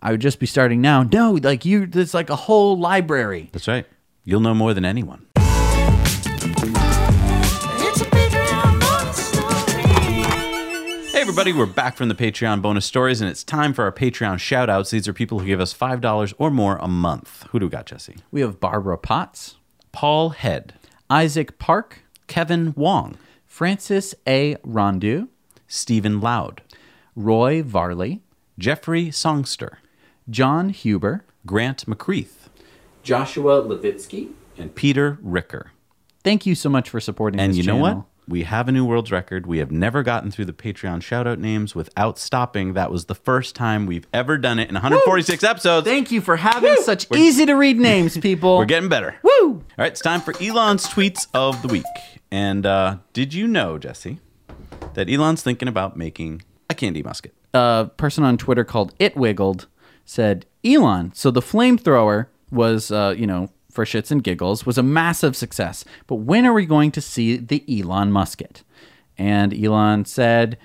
[0.00, 1.02] I would just be starting now.
[1.02, 3.50] No, like you, it's like a whole library.
[3.52, 3.86] That's right.
[4.24, 5.26] You'll know more than anyone.
[7.80, 9.82] It's a Patreon bonus story.
[11.10, 14.38] Hey, everybody, we're back from the Patreon bonus stories, and it's time for our Patreon
[14.38, 14.90] shout outs.
[14.90, 17.46] These are people who give us $5 or more a month.
[17.50, 18.16] Who do we got, Jesse?
[18.30, 19.56] We have Barbara Potts,
[19.90, 20.74] Paul Head,
[21.10, 24.54] Isaac Park, Kevin Wong, Francis A.
[24.56, 25.28] Rondu,
[25.66, 26.62] Stephen Loud,
[27.16, 28.20] Roy Varley,
[28.58, 29.78] Jeffrey Songster,
[30.30, 32.48] John Huber, Grant McCreath,
[33.02, 34.30] Joshua Levitsky.
[34.56, 35.72] and Peter Ricker.
[36.24, 37.96] Thank you so much for supporting And this you know channel.
[37.98, 38.04] what?
[38.28, 39.46] We have a new world's record.
[39.46, 42.74] We have never gotten through the Patreon shoutout names without stopping.
[42.74, 45.86] That was the first time we've ever done it in 146 episodes.
[45.86, 48.58] Thank you for having such easy to read names, people.
[48.58, 49.16] We're getting better.
[49.22, 49.30] Woo!
[49.54, 51.84] All right, it's time for Elon's tweets of the week.
[52.30, 54.18] And uh, did you know, Jesse,
[54.92, 57.32] that Elon's thinking about making a candy musket?
[57.54, 59.68] a person on Twitter called It Wiggled
[60.08, 64.82] said, Elon, so the flamethrower was, uh, you know, for shits and giggles, was a
[64.82, 65.84] massive success.
[66.06, 68.64] But when are we going to see the Elon musket?
[69.18, 70.56] And Elon said,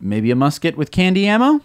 [0.00, 1.60] maybe a musket with candy ammo?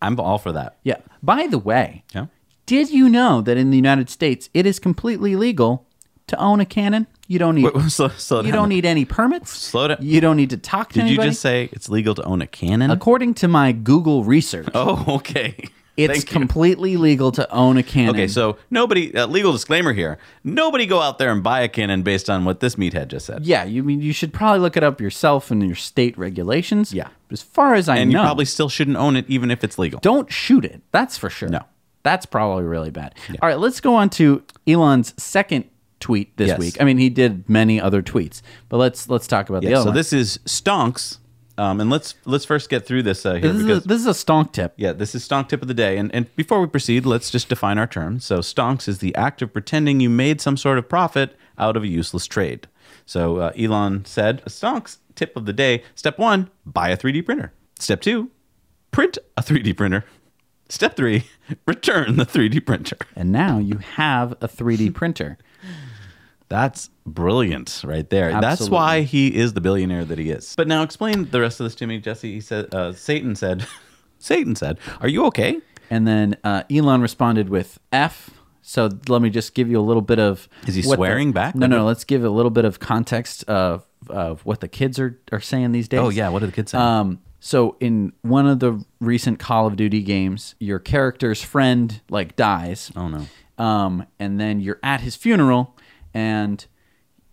[0.00, 0.78] I'm all for that.
[0.84, 0.96] Yeah.
[1.22, 2.26] By the way, Yeah.
[2.64, 5.86] did you know that in the United States it is completely legal
[6.28, 7.06] to own a cannon?
[7.28, 8.52] You don't need Wait, slow, slow you down.
[8.52, 9.50] don't need any permits.
[9.50, 9.98] Slow down.
[10.00, 12.46] You don't need to talk to Did you just say it's legal to own a
[12.46, 12.90] cannon?
[12.90, 15.68] According to my Google research, oh, okay.
[16.00, 18.10] It's completely legal to own a cannon.
[18.14, 20.18] Okay, so nobody, uh, legal disclaimer here.
[20.44, 23.44] Nobody go out there and buy a cannon based on what this meathead just said.
[23.44, 26.92] yeah, you mean you should probably look it up yourself in your state regulations.
[26.92, 27.08] Yeah.
[27.30, 29.78] as far as I And know, you probably still shouldn't own it even if it's
[29.78, 30.00] legal.
[30.00, 30.82] don't shoot it.
[30.92, 31.48] That's for sure.
[31.48, 31.60] No.
[32.02, 33.14] that's probably really bad.
[33.42, 35.64] All right, let's go on to Elon's second
[36.00, 36.58] tweet this Yes.
[36.58, 36.76] week.
[36.80, 38.40] I mean, he did many other tweets,
[38.70, 39.94] but let's let's talk about the other so one.
[39.94, 41.18] this is Stonks.
[41.60, 44.00] Um, and let's let's first get through this uh, here this is, because a, this
[44.00, 44.72] is a stonk tip.
[44.76, 45.98] Yeah, this is stonk tip of the day.
[45.98, 48.24] And, and before we proceed, let's just define our terms.
[48.24, 51.82] So, stonks is the act of pretending you made some sort of profit out of
[51.82, 52.66] a useless trade.
[53.04, 55.82] So, uh, Elon said, stonks tip of the day.
[55.94, 57.52] Step one, buy a 3D printer.
[57.78, 58.30] Step two,
[58.90, 60.06] print a 3D printer.
[60.70, 61.24] Step three,
[61.66, 62.96] return the 3D printer.
[63.14, 65.36] And now you have a 3D printer.
[66.50, 68.38] That's brilliant right there.
[68.40, 70.54] That's why he is the billionaire that he is.
[70.56, 72.32] But now explain the rest of this to me, Jesse.
[72.34, 73.66] He said, uh, Satan said,
[74.18, 75.58] Satan said, are you okay?
[75.90, 78.30] And then uh, Elon responded with F.
[78.62, 80.48] So let me just give you a little bit of.
[80.66, 81.54] Is he what the- swearing back?
[81.54, 81.84] No, Like no.
[81.86, 85.72] Let's give a little bit of context of, of what the kids are, are saying
[85.72, 86.00] these days.
[86.00, 86.28] Oh, yeah.
[86.28, 86.82] What are the kids saying?
[86.84, 92.34] Um, so in one of the recent Call of Duty games, your character's friend like
[92.36, 92.90] dies.
[92.96, 93.26] oh, no.
[93.64, 95.76] Um, and then you're at his funeral,
[96.14, 96.64] and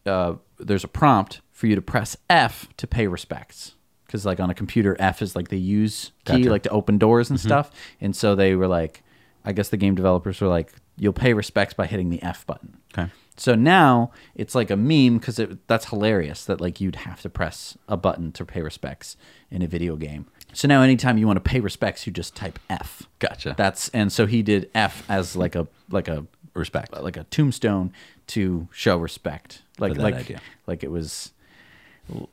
[0.06, 3.74] uh, there's a prompt for you to press F to pay respects.
[4.06, 6.50] Because like on a computer, F is like the use key, Gotcha.
[6.50, 7.72] like to open doors and stuff.
[8.00, 9.04] And so they were like,
[9.44, 12.78] I guess the game developers were like, you'll pay respects by hitting the F button.
[12.98, 13.12] Okay.
[13.36, 17.78] So now it's like a meme because that's hilarious that like you'd have to press
[17.88, 19.18] a button to pay respects
[19.52, 20.26] in a video game.
[20.54, 23.04] So now anytime you want to pay respects, you just type F.
[23.20, 23.56] Gotcha.
[23.58, 26.92] That's and so he did F as like a like a Respect.
[26.94, 27.94] like a tombstone
[28.28, 29.62] to show respect.
[29.80, 30.42] Like like idea.
[30.66, 31.32] like it was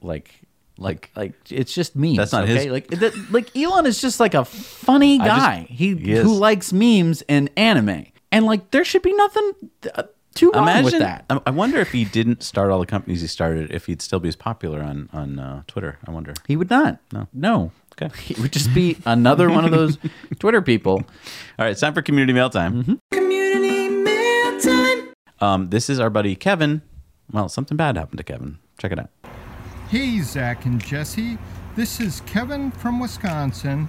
[0.03, 0.41] like
[0.79, 2.17] like like it's just memes.
[2.17, 2.55] That's not okay?
[2.55, 5.67] his- Like that, like Elon is just like a funny I just- guy.
[5.69, 9.53] he he who likes memes and anime, and like there should be nothing
[9.95, 10.03] uh,
[10.35, 11.25] too wrong Imagine with that.
[11.31, 14.21] I I wonder if he didn't start all the companies he started, if he'd still
[14.21, 15.99] be as popular on on uh, Twitter.
[16.07, 16.35] I wonder.
[16.49, 16.99] He would not.
[17.13, 17.29] No.
[17.33, 17.73] no.
[18.01, 18.11] Okay.
[18.35, 19.99] He would just be another one of those
[20.41, 20.95] Twitter people.
[20.95, 21.05] All
[21.65, 22.83] right, it's time for community mail time.
[22.83, 23.24] Mm-hmm.
[25.41, 26.83] Um, this is our buddy Kevin.
[27.33, 28.59] Well, something bad happened to Kevin.
[28.79, 29.11] Check it out.
[29.89, 31.39] Hey, Zac and Jesse.
[31.77, 33.89] This is Kevin from Wisconsin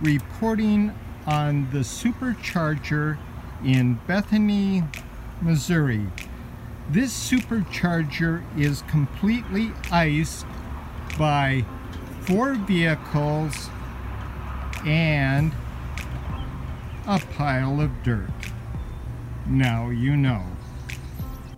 [0.00, 0.92] reporting
[1.26, 3.18] on the supercharger
[3.64, 4.82] in Bethany,
[5.40, 6.06] Missouri.
[6.90, 10.46] This supercharger is completely iced
[11.18, 11.64] by
[12.22, 13.70] four vehicles
[14.84, 15.52] and
[17.06, 18.30] a pile of dirt.
[19.46, 20.44] Now you know.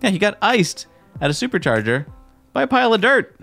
[0.05, 0.85] Yeah, he got iced
[1.19, 2.05] at a supercharger
[2.53, 3.35] by a pile of dirt.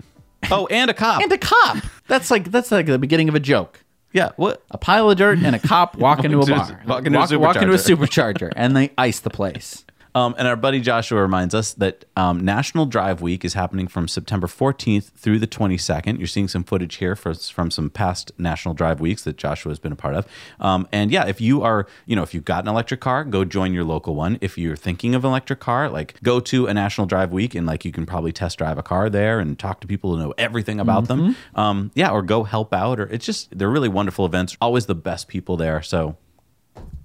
[0.49, 1.21] Oh, and a cop.
[1.23, 1.77] And a cop.
[2.07, 3.83] That's like that's like the beginning of a joke.
[4.13, 4.63] yeah, what?
[4.71, 6.81] A pile of dirt and a cop walk into a Walk into a- bar.
[6.87, 8.37] walk into a walk into a supercharger.
[8.49, 9.83] supercharger and they ice the place.
[10.15, 14.07] Um, and our buddy Joshua reminds us that um, National Drive Week is happening from
[14.07, 16.17] September 14th through the 22nd.
[16.17, 19.79] You're seeing some footage here for, from some past National Drive Weeks that Joshua has
[19.79, 20.27] been a part of.
[20.59, 23.43] Um, and yeah, if you are, you know, if you've got an electric car, go
[23.43, 24.37] join your local one.
[24.41, 27.65] If you're thinking of an electric car, like go to a National Drive Week and
[27.65, 30.33] like you can probably test drive a car there and talk to people who know
[30.37, 31.35] everything about them.
[31.55, 32.99] Um, yeah, or go help out.
[32.99, 34.55] Or it's just they're really wonderful events.
[34.61, 35.81] Always the best people there.
[35.81, 36.17] So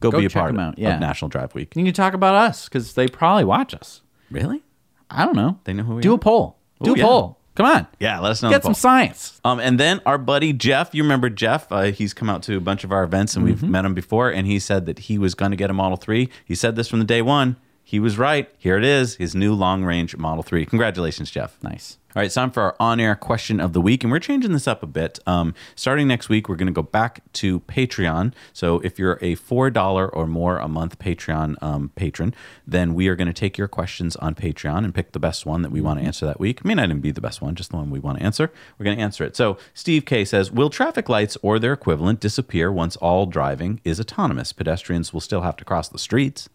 [0.01, 0.95] go, Go be a part of, yeah.
[0.95, 1.71] of National Drive Week.
[1.71, 4.03] Can you can talk about us because they probably watch us.
[4.31, 4.63] Really?
[5.11, 5.59] I don't know.
[5.65, 6.03] They know who we are.
[6.03, 6.17] Do are?
[6.17, 6.59] a poll.
[6.83, 7.05] Do Ooh, a yeah.
[7.05, 7.39] poll.
[7.55, 7.87] Come on.
[7.99, 8.51] Yeah, let us know.
[8.51, 9.41] Get some science.
[9.45, 11.73] Um, and then our buddy Jeff, you remember Jeff?
[11.73, 14.31] Uh, he's come out to a bunch of our events and we've met him before.
[14.31, 16.29] And he said that he was going to get a Model 3.
[16.45, 17.57] He said this from the day one.
[17.89, 18.51] He was right.
[18.59, 20.67] Here it is, his new long range Model 3.
[20.67, 21.57] Congratulations, Jeff.
[21.63, 21.97] Nice.
[22.15, 24.53] All right, it's time for our on air question of the week, and we're changing
[24.53, 25.19] this up a bit.
[25.27, 28.35] Um, starting next week, we're going to go back to Patreon.
[28.53, 32.35] So if you're a $4 or more a month Patreon um, patron,
[32.67, 35.63] then we are going to take your questions on Patreon and pick the best one
[35.63, 36.59] that we want to answer that week.
[36.59, 38.53] It may not even be the best one, just the one we want to answer.
[38.79, 39.35] We're going to answer it.
[39.35, 43.99] So Steve K says Will traffic lights or their equivalent disappear once all driving is
[43.99, 44.53] autonomous?
[44.53, 46.51] Pedestrians will still have to cross the streets.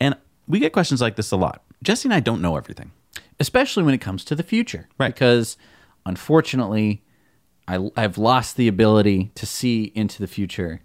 [0.00, 0.16] And
[0.50, 1.62] we get questions like this a lot.
[1.82, 2.90] Jesse and I don't know everything.
[3.38, 4.88] especially when it comes to the future.
[4.98, 5.14] Right.
[5.14, 5.56] Because
[6.04, 7.02] unfortunately,
[7.68, 10.82] I, I've lost the ability to see into the future.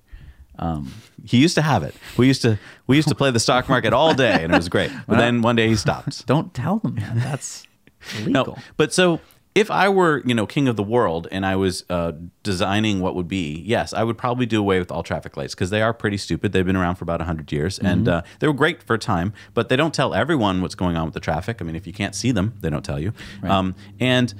[0.57, 0.93] Um,
[1.25, 1.93] he used to have it.
[2.15, 2.57] We used to
[2.87, 4.89] we used to play the stock market all day, and it was great.
[5.07, 6.25] But then one day he stopped.
[6.27, 7.15] Don't tell them that.
[7.15, 7.67] That's
[8.19, 8.55] illegal.
[8.55, 9.19] No, but so
[9.55, 12.11] if I were you know king of the world and I was uh,
[12.43, 15.69] designing what would be, yes, I would probably do away with all traffic lights because
[15.69, 16.51] they are pretty stupid.
[16.51, 19.33] They've been around for about hundred years, and uh, they were great for a time,
[19.53, 21.57] but they don't tell everyone what's going on with the traffic.
[21.61, 23.13] I mean, if you can't see them, they don't tell you.
[23.43, 24.33] Um, and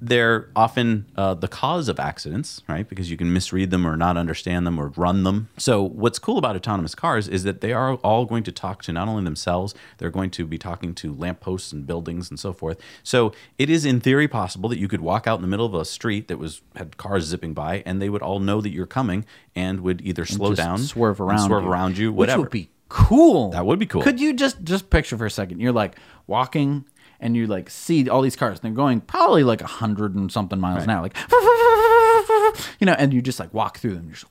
[0.00, 2.88] they're often uh, the cause of accidents, right?
[2.88, 5.48] Because you can misread them or not understand them or run them.
[5.58, 8.92] So, what's cool about autonomous cars is that they are all going to talk to
[8.92, 12.80] not only themselves, they're going to be talking to lampposts and buildings and so forth.
[13.02, 15.74] So, it is in theory possible that you could walk out in the middle of
[15.74, 18.86] a street that was had cars zipping by, and they would all know that you're
[18.86, 22.40] coming and would either slow down, swerve around, swerve you, around you, whatever.
[22.40, 23.50] which would be cool.
[23.50, 24.02] That would be cool.
[24.02, 25.60] Could you just just picture for a second?
[25.60, 25.96] You're like
[26.26, 26.84] walking,
[27.20, 30.30] and you like see all these cars, and they're going probably like a hundred and
[30.32, 31.16] something miles an hour, like
[32.80, 34.06] you know, and you just like walk through them.
[34.06, 34.26] You're just,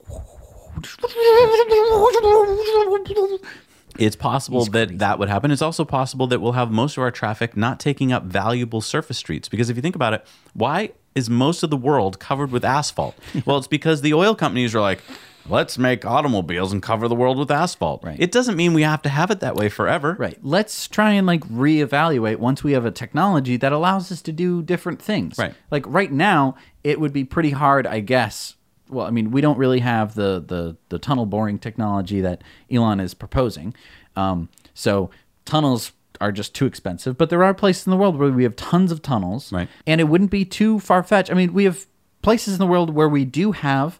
[3.97, 5.51] It's possible that that would happen.
[5.51, 9.17] It's also possible that we'll have most of our traffic not taking up valuable surface
[9.17, 9.49] streets.
[9.49, 13.15] Because if you think about it, why is most of the world covered with asphalt?
[13.45, 15.01] well, it's because the oil companies are like,
[15.47, 18.03] let's make automobiles and cover the world with asphalt.
[18.03, 18.19] Right.
[18.19, 20.15] It doesn't mean we have to have it that way forever.
[20.17, 20.37] Right.
[20.41, 24.61] Let's try and like reevaluate once we have a technology that allows us to do
[24.61, 25.37] different things.
[25.37, 25.53] Right.
[25.71, 28.55] Like right now, it would be pretty hard, I guess.
[28.89, 32.99] Well, I mean, we don't really have the the, the tunnel boring technology that Elon
[32.99, 33.75] is proposing.
[34.15, 35.09] Um, so
[35.45, 37.17] tunnels are just too expensive.
[37.17, 39.51] But there are places in the world where we have tons of tunnels.
[39.51, 39.69] Right.
[39.87, 41.31] And it wouldn't be too far fetched.
[41.31, 41.85] I mean, we have
[42.21, 43.99] places in the world where we do have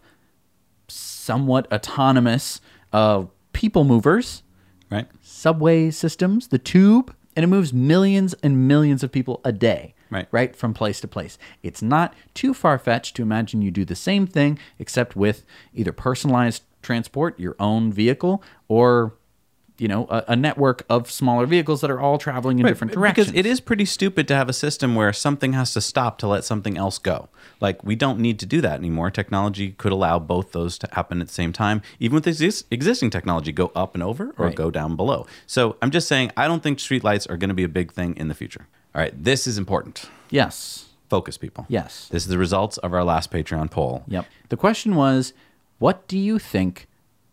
[1.20, 2.60] somewhat autonomous
[2.92, 4.42] uh, people movers
[4.90, 5.06] Right.
[5.22, 9.94] subway systems, the tube, and it moves millions and millions of people a day.
[10.10, 10.26] Right.
[10.32, 11.38] Right from place to place.
[11.62, 15.92] It's not too far fetched to imagine you do the same thing, except with either
[15.92, 19.14] personalized transport, your own vehicle, or
[19.80, 23.28] you know, a, a network of smaller vehicles that are all traveling in different directions.
[23.28, 26.28] Because it is pretty stupid to have a system where something has to stop to
[26.28, 27.28] let something else go.
[27.60, 29.10] Like we don't need to do that anymore.
[29.10, 33.10] Technology could allow both those to happen at the same time, even with exis- existing
[33.10, 34.54] technology, go up and over or Right.
[34.54, 35.26] go down below.
[35.46, 38.16] So I'm just saying, I don't think streetlights are going to be a big thing
[38.16, 38.66] in the future.
[38.94, 40.10] All right, this is important.
[40.30, 40.86] Yes.
[41.08, 41.64] Focus, people.
[41.68, 42.08] Yes.
[42.10, 44.04] This is the results of our last Patreon poll.
[44.08, 44.26] Yep.
[44.50, 45.32] The question was,
[45.78, 46.86] what do you think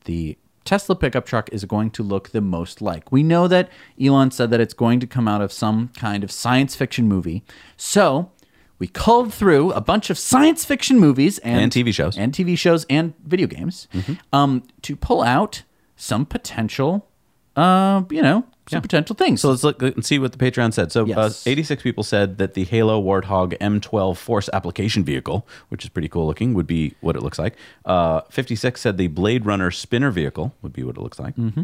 [0.05, 0.37] the
[0.68, 3.09] Tesla pickup truck is going to look the most like?
[3.11, 6.30] We know that Elon said that it's going to come out of some kind of
[6.32, 7.43] science fiction movie.
[7.78, 8.32] So
[8.78, 12.18] we culled through a bunch of science fiction movies and, And TV shows.
[12.18, 13.88] and TV shows and video games
[14.34, 15.63] um, to pull out
[15.95, 17.07] some potential,
[17.55, 19.41] uh, you know, some potential things.
[19.41, 20.91] So let's look and see what the Patreon said.
[20.91, 25.89] So uh, 86 people said that the Halo Warthog M12 Force application vehicle, which is
[25.89, 27.55] pretty cool looking, would be what it looks like.
[27.86, 31.36] Uh, 56 said the Blade Runner spinner vehicle would be what it looks like.
[31.36, 31.63] Mm-hmm.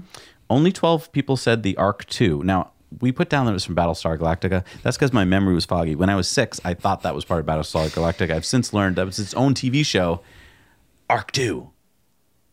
[0.49, 2.43] Only 12 people said the Ark 2.
[2.43, 4.64] Now, we put down that it was from Battlestar Galactica.
[4.84, 5.95] That's because my memory was foggy.
[5.95, 8.32] When I was six, I thought that was part of Battlestar Galactica.
[8.36, 10.22] I've since learned that was its own TV show,
[11.10, 11.70] Ark 2.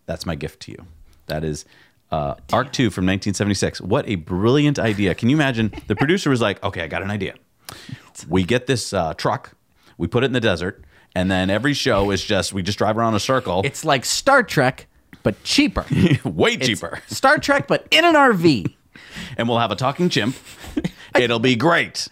[0.07, 0.87] That's my gift to you.
[1.27, 1.65] That is
[2.11, 3.81] uh, Ark 2 from 1976.
[3.81, 5.15] What a brilliant idea.
[5.15, 5.73] Can you imagine?
[5.87, 7.35] The producer was like, okay, I got an idea.
[8.29, 9.57] We get this uh, truck,
[9.97, 10.85] we put it in the desert,
[11.15, 13.63] and then every show is just, we just drive around a circle.
[13.65, 14.87] it's like Star Trek,
[15.23, 15.85] but cheaper.
[16.25, 17.01] way It's cheaper.
[17.07, 18.75] Star Trek, but in an RV.
[19.37, 20.37] And we'll have a talking chimp.
[21.19, 22.09] It'll be great.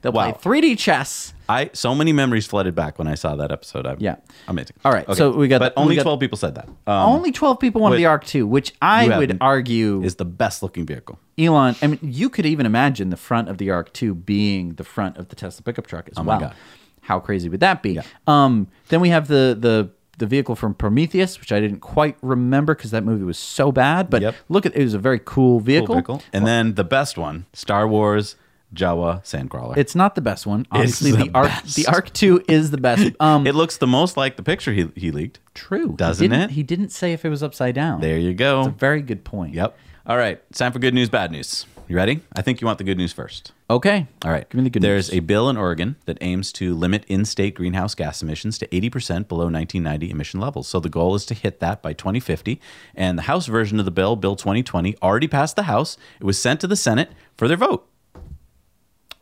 [0.00, 0.32] They'll Wow.
[0.32, 1.31] play 3D chess.
[1.48, 3.86] I so many memories flooded back when I saw that episode.
[3.86, 4.16] I'm, Yeah.
[4.48, 4.76] amazing.
[4.84, 6.68] All right, so we got but the- only got- twelve people said that.
[6.86, 10.62] Um, Only 12 people wanted the Ark 2, which I would argue is the best
[10.62, 11.18] looking vehicle.
[11.38, 11.74] Elon.
[11.82, 15.16] I mean, you could even imagine the front of the Ark 2 being the front
[15.16, 16.40] of the Tesla pickup truck as Oh my well.
[16.40, 16.54] God.
[17.02, 17.98] How crazy would that be?
[18.26, 22.74] Um, then we have the the the vehicle from Prometheus, which I didn't quite remember
[22.76, 24.08] because that movie was so bad.
[24.10, 24.34] But Yep.
[24.48, 25.86] look at it was a very cool vehicle.
[25.88, 26.22] Cool vehicle.
[26.32, 28.36] And then the best one, Star Wars
[28.74, 29.76] Jawa Sandcrawler.
[29.76, 30.66] It's not the best one.
[30.70, 31.76] Obviously, the the, Ark best.
[31.76, 33.02] the Ark 2 is the best.
[33.20, 35.38] Um, it looks the most like the picture he, he leaked.
[35.54, 36.50] true, doesn't he it?
[36.50, 38.00] He didn't say if it was upside down.
[38.00, 38.60] There you go.
[38.60, 39.54] It's a very good point.
[39.54, 39.76] Yep.
[40.06, 40.40] All right.
[40.52, 41.66] Time for good news, bad news.
[41.88, 42.20] You ready?
[42.34, 43.52] I think you want the good news first.
[43.68, 44.06] Okay.
[44.24, 44.48] All right.
[44.48, 44.88] Give me the good news.
[44.88, 45.18] There's news.
[45.18, 49.28] a bill in Oregon that aims to limit in state greenhouse gas emissions to 80%
[49.28, 50.68] below 1990 emission levels.
[50.68, 52.60] So the goal is to hit that by 2050.
[52.94, 55.96] And the House version of the bill, Bill 2020, already passed the House.
[56.18, 57.86] It was sent to the Senate for their vote.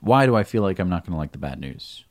[0.01, 2.05] Why do I feel like I'm not going to like the bad news?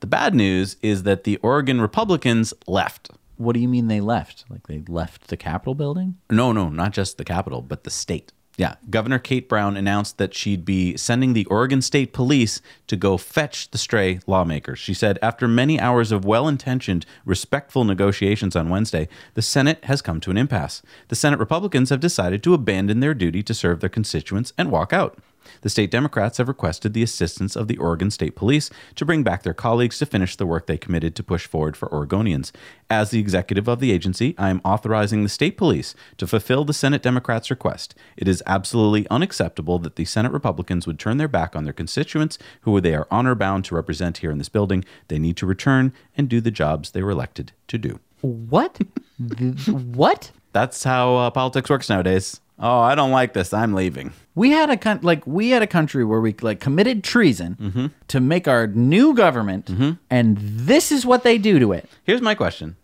[0.00, 3.10] The bad news is that the Oregon Republicans left.
[3.36, 4.44] What do you mean they left?
[4.48, 6.16] Like they left the Capitol building?
[6.30, 8.32] No, no, not just the Capitol, but the state.
[8.56, 8.76] Yeah.
[8.88, 13.70] Governor Kate Brown announced that she'd be sending the Oregon State Police to go fetch
[13.70, 14.78] the stray lawmakers.
[14.78, 20.00] She said, after many hours of well intentioned, respectful negotiations on Wednesday, the Senate has
[20.00, 20.80] come to an impasse.
[21.08, 24.92] The Senate Republicans have decided to abandon their duty to serve their constituents and walk
[24.92, 25.18] out.
[25.62, 29.42] The state Democrats have requested the assistance of the Oregon State Police to bring back
[29.42, 32.52] their colleagues to finish the work they committed to push forward for Oregonians.
[32.88, 36.72] As the executive of the agency, I am authorizing the state police to fulfill the
[36.72, 37.94] Senate Democrats' request.
[38.16, 42.38] It is absolutely unacceptable that the Senate Republicans would turn their back on their constituents,
[42.62, 44.84] who they are honor bound to represent here in this building.
[45.08, 48.00] They need to return and do the jobs they were elected to do.
[48.20, 48.80] What?
[49.68, 50.30] What?
[50.52, 52.40] That's how uh, politics works nowadays.
[52.58, 53.52] Oh, I don't like this.
[53.52, 54.12] I'm leaving.
[54.36, 58.20] We had a con- like we had a country where we like committed treason to
[58.20, 59.68] make our new government,
[60.10, 61.88] and this is what they do to it.
[62.04, 62.76] Here's my question: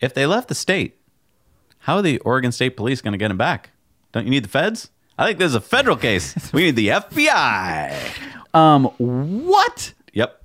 [0.00, 0.98] If they left the state,
[1.80, 3.70] how are the Oregon State Police going to get them back?
[4.12, 4.90] Don't you need the feds?
[5.18, 6.34] I think this is a federal case.
[6.52, 7.94] We need the FBI.
[8.52, 9.94] Um, what?
[10.12, 10.42] Yep.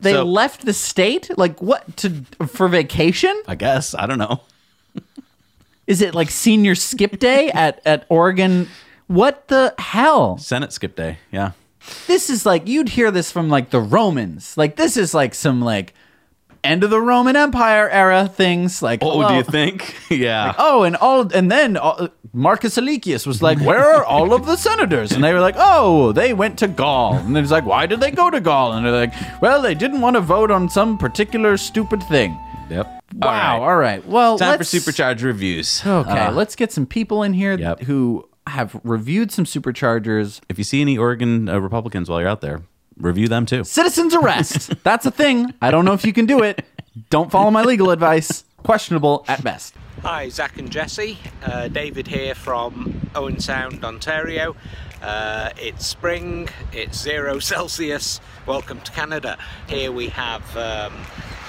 [0.00, 1.28] They So- left the state?
[1.36, 1.96] Like what?
[1.98, 3.34] To for vacation?
[3.48, 4.40] I guess I don't know.
[5.88, 8.68] Is it like senior skip day at at Oregon?
[9.06, 10.38] What the hell?
[10.38, 11.18] Senate skip day.
[11.30, 11.52] Yeah.
[12.06, 14.56] This is like you'd hear this from like the Romans.
[14.56, 15.94] Like this is like some like
[16.64, 18.82] end of the Roman Empire era things.
[18.82, 19.94] Like Oh, do you think?
[20.10, 20.54] yeah.
[20.58, 24.56] Oh, and all, and then uh, Marcus Alicius was like, "Where are all of the
[24.56, 27.98] senators?" And they were like, "Oh, they went to Gaul." And it's like, "Why did
[28.00, 30.96] they go to Gaul?" And they're like, "Well, they didn't want to vote on some
[30.96, 32.38] particular stupid thing."
[32.70, 33.02] Yep.
[33.16, 33.56] Wow.
[33.56, 34.06] All All right.
[34.06, 35.82] Well, Time for let's- supercharge reviews.
[35.84, 37.80] Okay, Uh, let's get some people in here Yep.
[37.82, 40.40] who have reviewed some superchargers.
[40.48, 42.62] if you see any Oregon uh, Republicans while you're out there,
[42.98, 43.64] review them too.
[43.64, 44.72] Citizens arrest.
[44.84, 45.54] That's a thing.
[45.62, 46.64] I don't know if you can do it.
[47.10, 48.44] Don't follow my legal advice.
[48.62, 49.74] Questionable at best.
[50.02, 51.18] Hi, Zac and Jesse.
[51.44, 54.56] Uh, David here from Owen Sound, Ontario.
[55.00, 58.20] Uh, it's spring, it's zero Celsius.
[58.46, 59.36] Welcome to Canada.
[59.68, 60.92] Here we have um,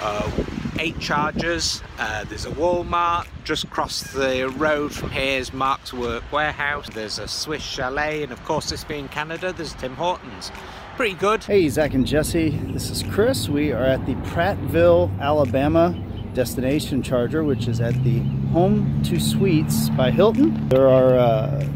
[0.04, 0.30] uh,
[0.78, 1.82] eight chargers.
[1.98, 3.26] Uh, there's a Walmart.
[3.44, 6.92] Just across the road from here is Mark's Work Wearhouse.
[6.92, 10.52] There's a Swiss Chalet, and of course, this being Canada, there's Tim Hortons.
[10.96, 11.42] Pretty good.
[11.42, 13.48] Hey, Zac and Jesse, this is Chris.
[13.48, 15.98] We are at the Prattville, Alabama
[16.34, 18.20] destination charger, which is at the
[18.52, 20.68] Home2 Suites by Hilton.
[20.68, 21.66] There are uh,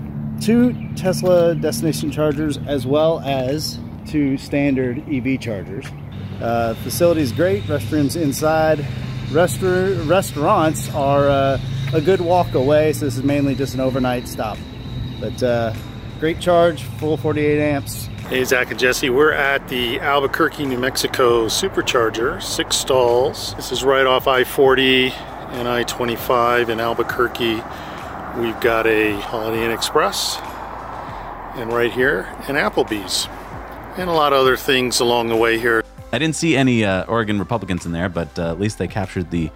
[0.41, 5.87] two Tesla destination chargers as well as two standard EV chargers.
[6.41, 8.79] Uh, facility is great, restrooms inside.
[9.31, 11.61] Restaur- restaurants are uh,
[11.93, 14.57] a good walk away, so this is mainly just an overnight stop.
[15.21, 15.75] But uh,
[16.21, 18.07] great charge, full 48 amps.
[18.29, 23.55] Hey, Zac and Jesse, we're at the Albuquerque, New Mexico supercharger, six stalls.
[23.55, 25.11] This is right off I 40
[25.51, 27.63] and I 25 in Albuquerque.
[28.39, 30.39] We've got a Holiday Inn Express,
[31.57, 33.27] and right here, an Applebee's,
[33.97, 35.83] and a lot of other things along the way here.
[36.13, 39.31] I didn't see any uh, Oregon Republicans in there, but uh, at least they captured
[39.31, 39.51] the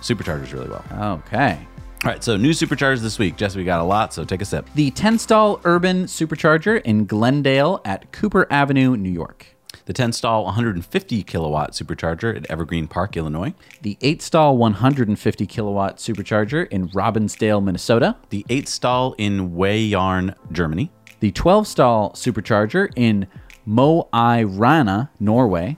[0.00, 0.84] superchargers really well.
[1.26, 1.58] Okay.
[2.04, 3.36] All right, so new superchargers this week.
[3.36, 4.68] Jesse, we got a lot, so take a sip.
[4.74, 9.46] The 10 stall urban supercharger in Glendale at Cooper Avenue, New York.
[9.86, 13.54] The 10 stall 150 kilowatt supercharger at Evergreen Park, Illinois.
[13.82, 18.16] The 8 stall 150 kilowatt supercharger in Robbinsdale, Minnesota.
[18.30, 20.92] The 8 stall in Weyarn, Germany.
[21.20, 23.26] The 12 stall supercharger in
[23.64, 25.76] Mo i Rana, Norway.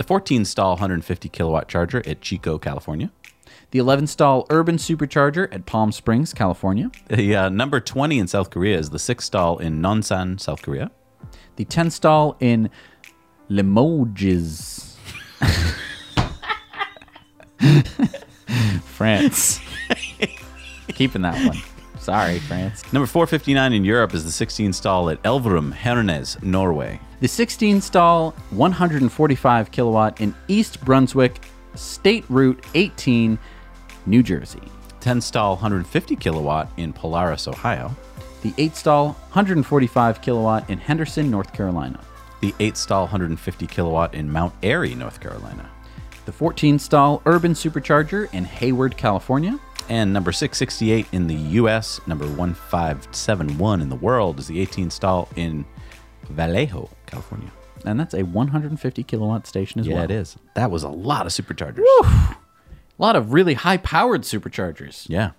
[0.00, 3.12] The 14 stall 150 kilowatt charger at Chico, California.
[3.70, 6.90] The 11 stall urban supercharger at Palm Springs, California.
[7.08, 10.90] The uh, number 20 in South Korea is the 6 stall in Nonsan, South Korea.
[11.56, 12.70] The 10 stall in
[13.50, 14.96] Limoges,
[18.84, 19.60] France.
[20.94, 21.58] Keeping that one.
[22.00, 22.82] Sorry, France.
[22.94, 26.98] Number 459 in Europe is the 16 stall at Elverum, Hernes, Norway.
[27.20, 31.44] The 16 stall 145 kilowatt in East Brunswick,
[31.74, 33.38] State Route 18,
[34.06, 34.62] New Jersey.
[35.00, 37.94] 10 stall 150 kilowatt in Polaris, Ohio.
[38.40, 42.00] The 8 stall 145 kilowatt in Henderson, North Carolina.
[42.40, 45.68] The 8 stall 150 kilowatt in Mount Airy, North Carolina.
[46.24, 49.60] The 14 stall urban supercharger in Hayward, California.
[49.90, 55.28] And number 668 in the US, number 1571 in the world is the 18 stall
[55.36, 55.64] in
[56.30, 57.50] Vallejo, California.
[57.84, 60.04] And that's a 150 kilowatt station as Yeah, well.
[60.04, 60.36] it is.
[60.54, 61.78] That was a lot of superchargers.
[61.78, 62.08] Woo!
[62.08, 62.36] A
[62.98, 65.06] lot of really high powered superchargers.
[65.08, 65.32] Yeah.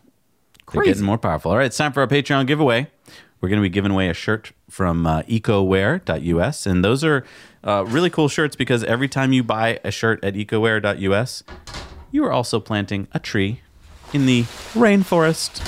[0.73, 1.51] They're getting more powerful.
[1.51, 2.87] All right, it's time for our Patreon giveaway.
[3.39, 6.65] We're going to be giving away a shirt from uh, ecowear.us.
[6.65, 7.25] And those are
[7.63, 11.43] uh, really cool shirts because every time you buy a shirt at ecowear.us,
[12.11, 13.61] you are also planting a tree
[14.13, 14.43] in the
[14.73, 15.63] rainforest.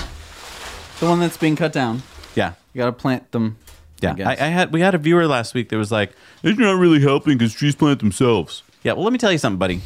[0.99, 2.03] The one that's being cut down.
[2.35, 2.53] Yeah.
[2.73, 3.57] You got to plant them.
[4.01, 4.33] Yeah, I, I.
[4.33, 6.11] I had we had a viewer last week that was like,
[6.43, 9.57] "It's not really helping because trees plant themselves." Yeah, well, let me tell you something,
[9.57, 9.81] buddy.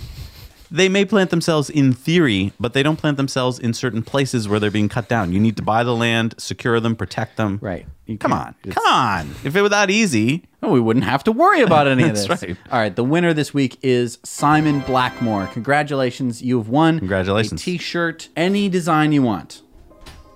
[0.70, 4.59] They may plant themselves in theory, but they don't plant themselves in certain places where
[4.59, 5.32] they're being cut down.
[5.32, 7.59] You need to buy the land, secure them, protect them.
[7.61, 7.86] right.
[8.05, 9.36] You Come on, come on.
[9.43, 12.30] If it were that easy, Oh, we wouldn't have to worry about any of this.
[12.30, 12.55] right.
[12.72, 15.47] All right, the winner this week is Simon Blackmore.
[15.47, 16.99] Congratulations, you have won.
[16.99, 17.61] Congratulations.
[17.61, 19.61] A T-shirt, any design you want,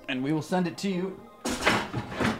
[0.09, 1.17] and we will send it to you.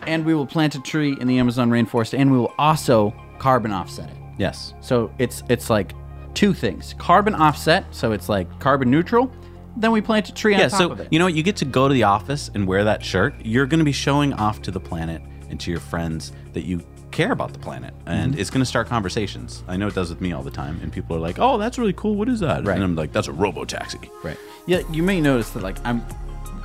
[0.08, 3.72] And we will plant a tree in the Amazon rainforest, and we will also carbon
[3.72, 4.16] offset it.
[4.38, 5.94] yes, So it's it's like
[6.34, 9.32] two things: carbon offset, so it's like carbon neutral.
[9.78, 10.68] Then we plant a tree on yeah.
[10.68, 11.08] top So of it.
[11.12, 11.34] you know what?
[11.34, 13.34] You get to go to the office and wear that shirt.
[13.46, 16.82] You're going to be showing off to the planet and to your friends that you
[17.12, 18.40] care about the planet, and Mm-hmm.
[18.42, 19.64] it's going to start conversations.
[19.68, 21.78] I know it does with me all the time, and people are like, "Oh, that's
[21.78, 22.16] really cool.
[22.16, 22.76] What is that?" Right.
[22.76, 24.38] And I'm like, "That's a robo taxi." Right.
[24.66, 26.06] Yeah, you may notice that like I'm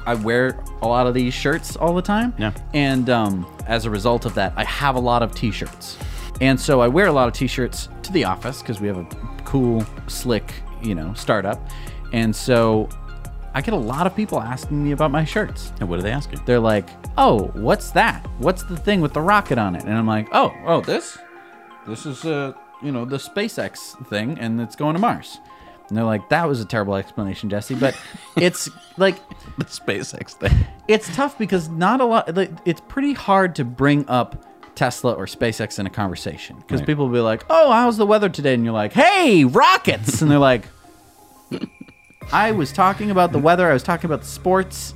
[0.05, 2.33] I wear a lot of these shirts all the time.
[2.39, 2.53] Yeah.
[2.75, 5.97] And um, as a result of that, I have a lot of t-shirts.
[6.41, 9.07] And so I wear a lot of t-shirts to the office because we have a
[9.45, 11.61] cool, slick, you know, startup.
[12.13, 12.89] And so
[13.55, 15.73] I get a lot of people asking me about my shirts.
[15.81, 16.43] And what are they asking?
[16.45, 18.27] They're like, "Oh, what's that?
[18.39, 21.17] What's the thing with the rocket on it?" And I'm like, "Oh, oh, this,
[21.87, 25.39] this is uh, you know, the SpaceX thing, and it's going to Mars."
[25.89, 27.99] And they're like, "That was a terrible explanation, Jesse." But
[28.37, 28.69] it's
[28.99, 29.17] like,
[29.57, 30.67] the SpaceX thing.
[30.87, 32.37] it's tough because not a lot.
[32.37, 34.45] Like, it's pretty hard to bring up
[34.77, 36.87] Tesla or SpaceX in a conversation because Right.
[36.87, 40.31] people will be like, "Oh, how's the weather today?" And you're like, "Hey, rockets!" and
[40.31, 40.69] they're like,
[42.33, 43.69] "I was talking about the weather.
[43.69, 44.95] I was talking about the sports.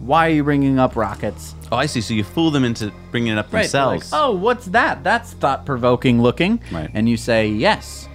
[0.00, 2.00] Why are you bringing up rockets?" Oh, I see.
[2.00, 4.12] So you fool them into bringing it up Right, themselves.
[4.12, 5.02] Like, oh, what's that?
[5.02, 6.60] That's thought provoking looking.
[6.70, 6.90] Right.
[6.94, 8.08] And you say, yes.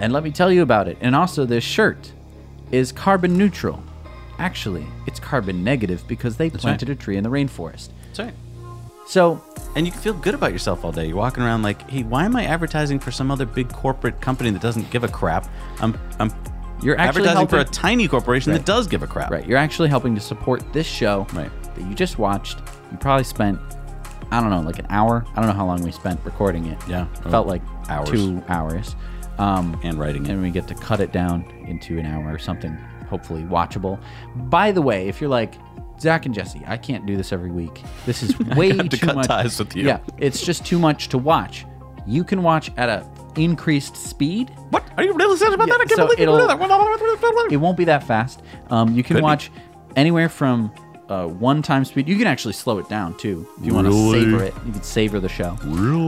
[0.00, 0.98] And let me tell you about it.
[1.00, 2.12] And also, this shirt
[2.70, 3.82] is carbon neutral.
[4.38, 7.88] Actually, it's carbon negative because they planted a tree in the rainforest.
[8.08, 8.34] That's right.
[9.06, 9.42] So,
[9.76, 11.06] And you can feel good about yourself all day.
[11.08, 14.50] You're walking around like, hey, why am I advertising for some other big corporate company
[14.50, 15.48] that doesn't give a crap?
[15.80, 16.30] I'm, I'm
[16.82, 18.58] You're actually advertising for a tiny corporation Right.
[18.58, 19.30] that does give a crap.
[19.30, 21.50] right, you're actually helping to support this show Right.
[21.74, 22.58] that you just watched.
[22.92, 23.58] You probably spent,
[24.30, 25.24] I don't know, like an hour.
[25.34, 26.78] I don't know how long we spent recording it.
[26.88, 27.06] Yeah.
[27.24, 28.08] It felt like Hours.
[28.10, 28.94] two hours.
[29.38, 30.30] Um, And writing it.
[30.30, 32.72] and we get to cut it down into an hour or something
[33.10, 33.98] hopefully watchable
[34.48, 35.54] by the way if you're like
[36.00, 39.06] zac and jesse i can't do this every week this is way have to too
[39.06, 39.86] cut much ties with you.
[39.86, 41.64] yeah it's just too much to watch
[42.06, 44.84] you can watch at a increased speed What?
[44.96, 45.80] Are you really serious about Yeah, that?
[45.80, 47.48] I can't so believe you do that.
[47.50, 49.24] it won't be that fast um, you can Could be.
[49.24, 49.50] watch
[49.96, 50.72] anywhere from
[51.08, 54.12] uh, one time speed you can actually slow it down too if you want to
[54.12, 55.56] savor it you can savor the show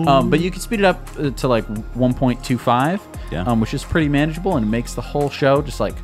[0.06, 3.42] um, but you can speed it up uh, to like 1.25 Yeah.
[3.42, 5.94] um, which is pretty manageable and it makes the whole show just like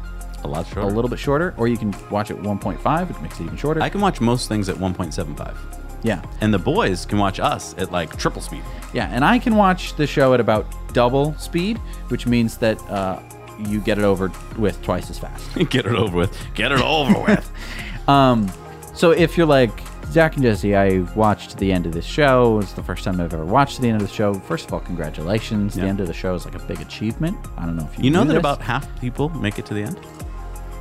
[0.45, 0.81] A lot shorter.
[0.81, 3.81] a little bit shorter, or you can watch it 1.5, which makes it even shorter.
[3.83, 5.55] I can watch most things at 1.75.
[6.03, 8.63] yeah, And the boys can watch us at like triple speed.
[8.93, 11.79] yeah, and I can watch the show at about double speed,
[12.09, 13.21] which means that uh,
[13.69, 15.55] you get it over with twice as fast.
[15.71, 16.37] Get it over with.
[16.55, 17.51] Get it over with.
[18.09, 18.51] Um,
[18.95, 19.71] so if you're like
[20.07, 22.59] Zac and Jesse, I watched the end of this show.
[22.59, 24.35] It's the first time I've ever watched the end of the show.
[24.35, 25.75] First of all, congratulations.
[25.75, 27.37] The end of the show is like a big achievement.
[27.57, 28.41] I don't know if you You know that this.
[28.41, 29.99] about half people make it to the end?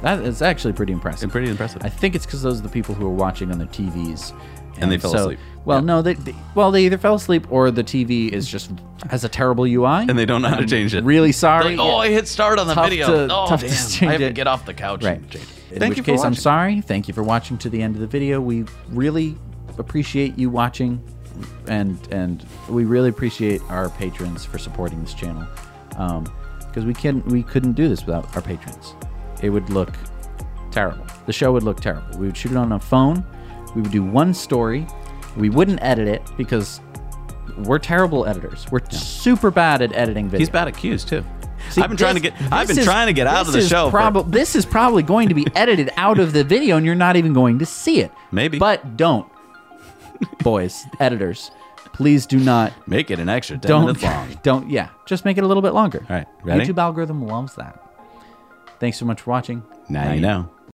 [0.02, 1.24] That is actually pretty impressive.
[1.24, 1.84] And pretty impressive.
[1.86, 4.34] I think it's because those are the people who are watching on their TVs.
[4.80, 5.38] And they fell asleep.
[5.66, 5.86] Well, Yeah.
[5.86, 8.72] no, they, they well they either fell asleep or the TV is just
[9.12, 11.04] has a terrible UI, And they don't know how to change it.
[11.04, 11.76] Really sorry.
[11.76, 13.28] Like, oh, I hit start on the Tough video.
[13.28, 13.76] to- oh, tough to damn.
[13.90, 15.18] change I have to get off the couch Right.
[15.18, 15.74] and change it.
[15.74, 16.82] In Thank which you for case, I'm sorry.
[16.82, 18.42] Thank you for watching to the end of the video.
[18.42, 19.38] We really
[19.78, 21.02] appreciate you watching,
[21.68, 25.46] and and we really appreciate our patrons for supporting this channel,
[25.98, 26.26] um,
[26.68, 28.96] because we can we couldn't do this without our patrons.
[29.42, 29.90] It would look
[30.72, 31.06] terrible.
[31.26, 32.18] The show would look terrible.
[32.18, 33.26] We would shoot it on a phone.
[33.76, 34.86] We would do one story.
[35.38, 36.82] We wouldn't edit it because
[37.60, 38.66] we're terrible editors.
[38.72, 40.40] We're super bad at editing video.
[40.40, 41.24] He's bad at cues, too.
[41.70, 42.34] See, I've been trying to get.
[42.52, 43.90] I've been is- trying to get out of the show.
[43.92, 47.16] for- this is probably going to be edited out of the video, and you're not
[47.16, 48.12] even going to see it.
[48.32, 48.58] Maybe.
[48.60, 49.28] but don't,
[50.44, 51.52] boys, editors.
[51.94, 52.74] Please do not.
[52.88, 53.82] Make it an extra 10 Don't.
[53.86, 54.40] minutes long.
[54.44, 54.70] Don't.
[54.70, 56.06] Yeah, just make it a little bit longer.
[56.10, 56.66] All right, ready?
[56.66, 57.80] YouTube algorithm loves that.
[58.82, 59.62] Thanks so much for watching.
[59.90, 60.50] Now you know.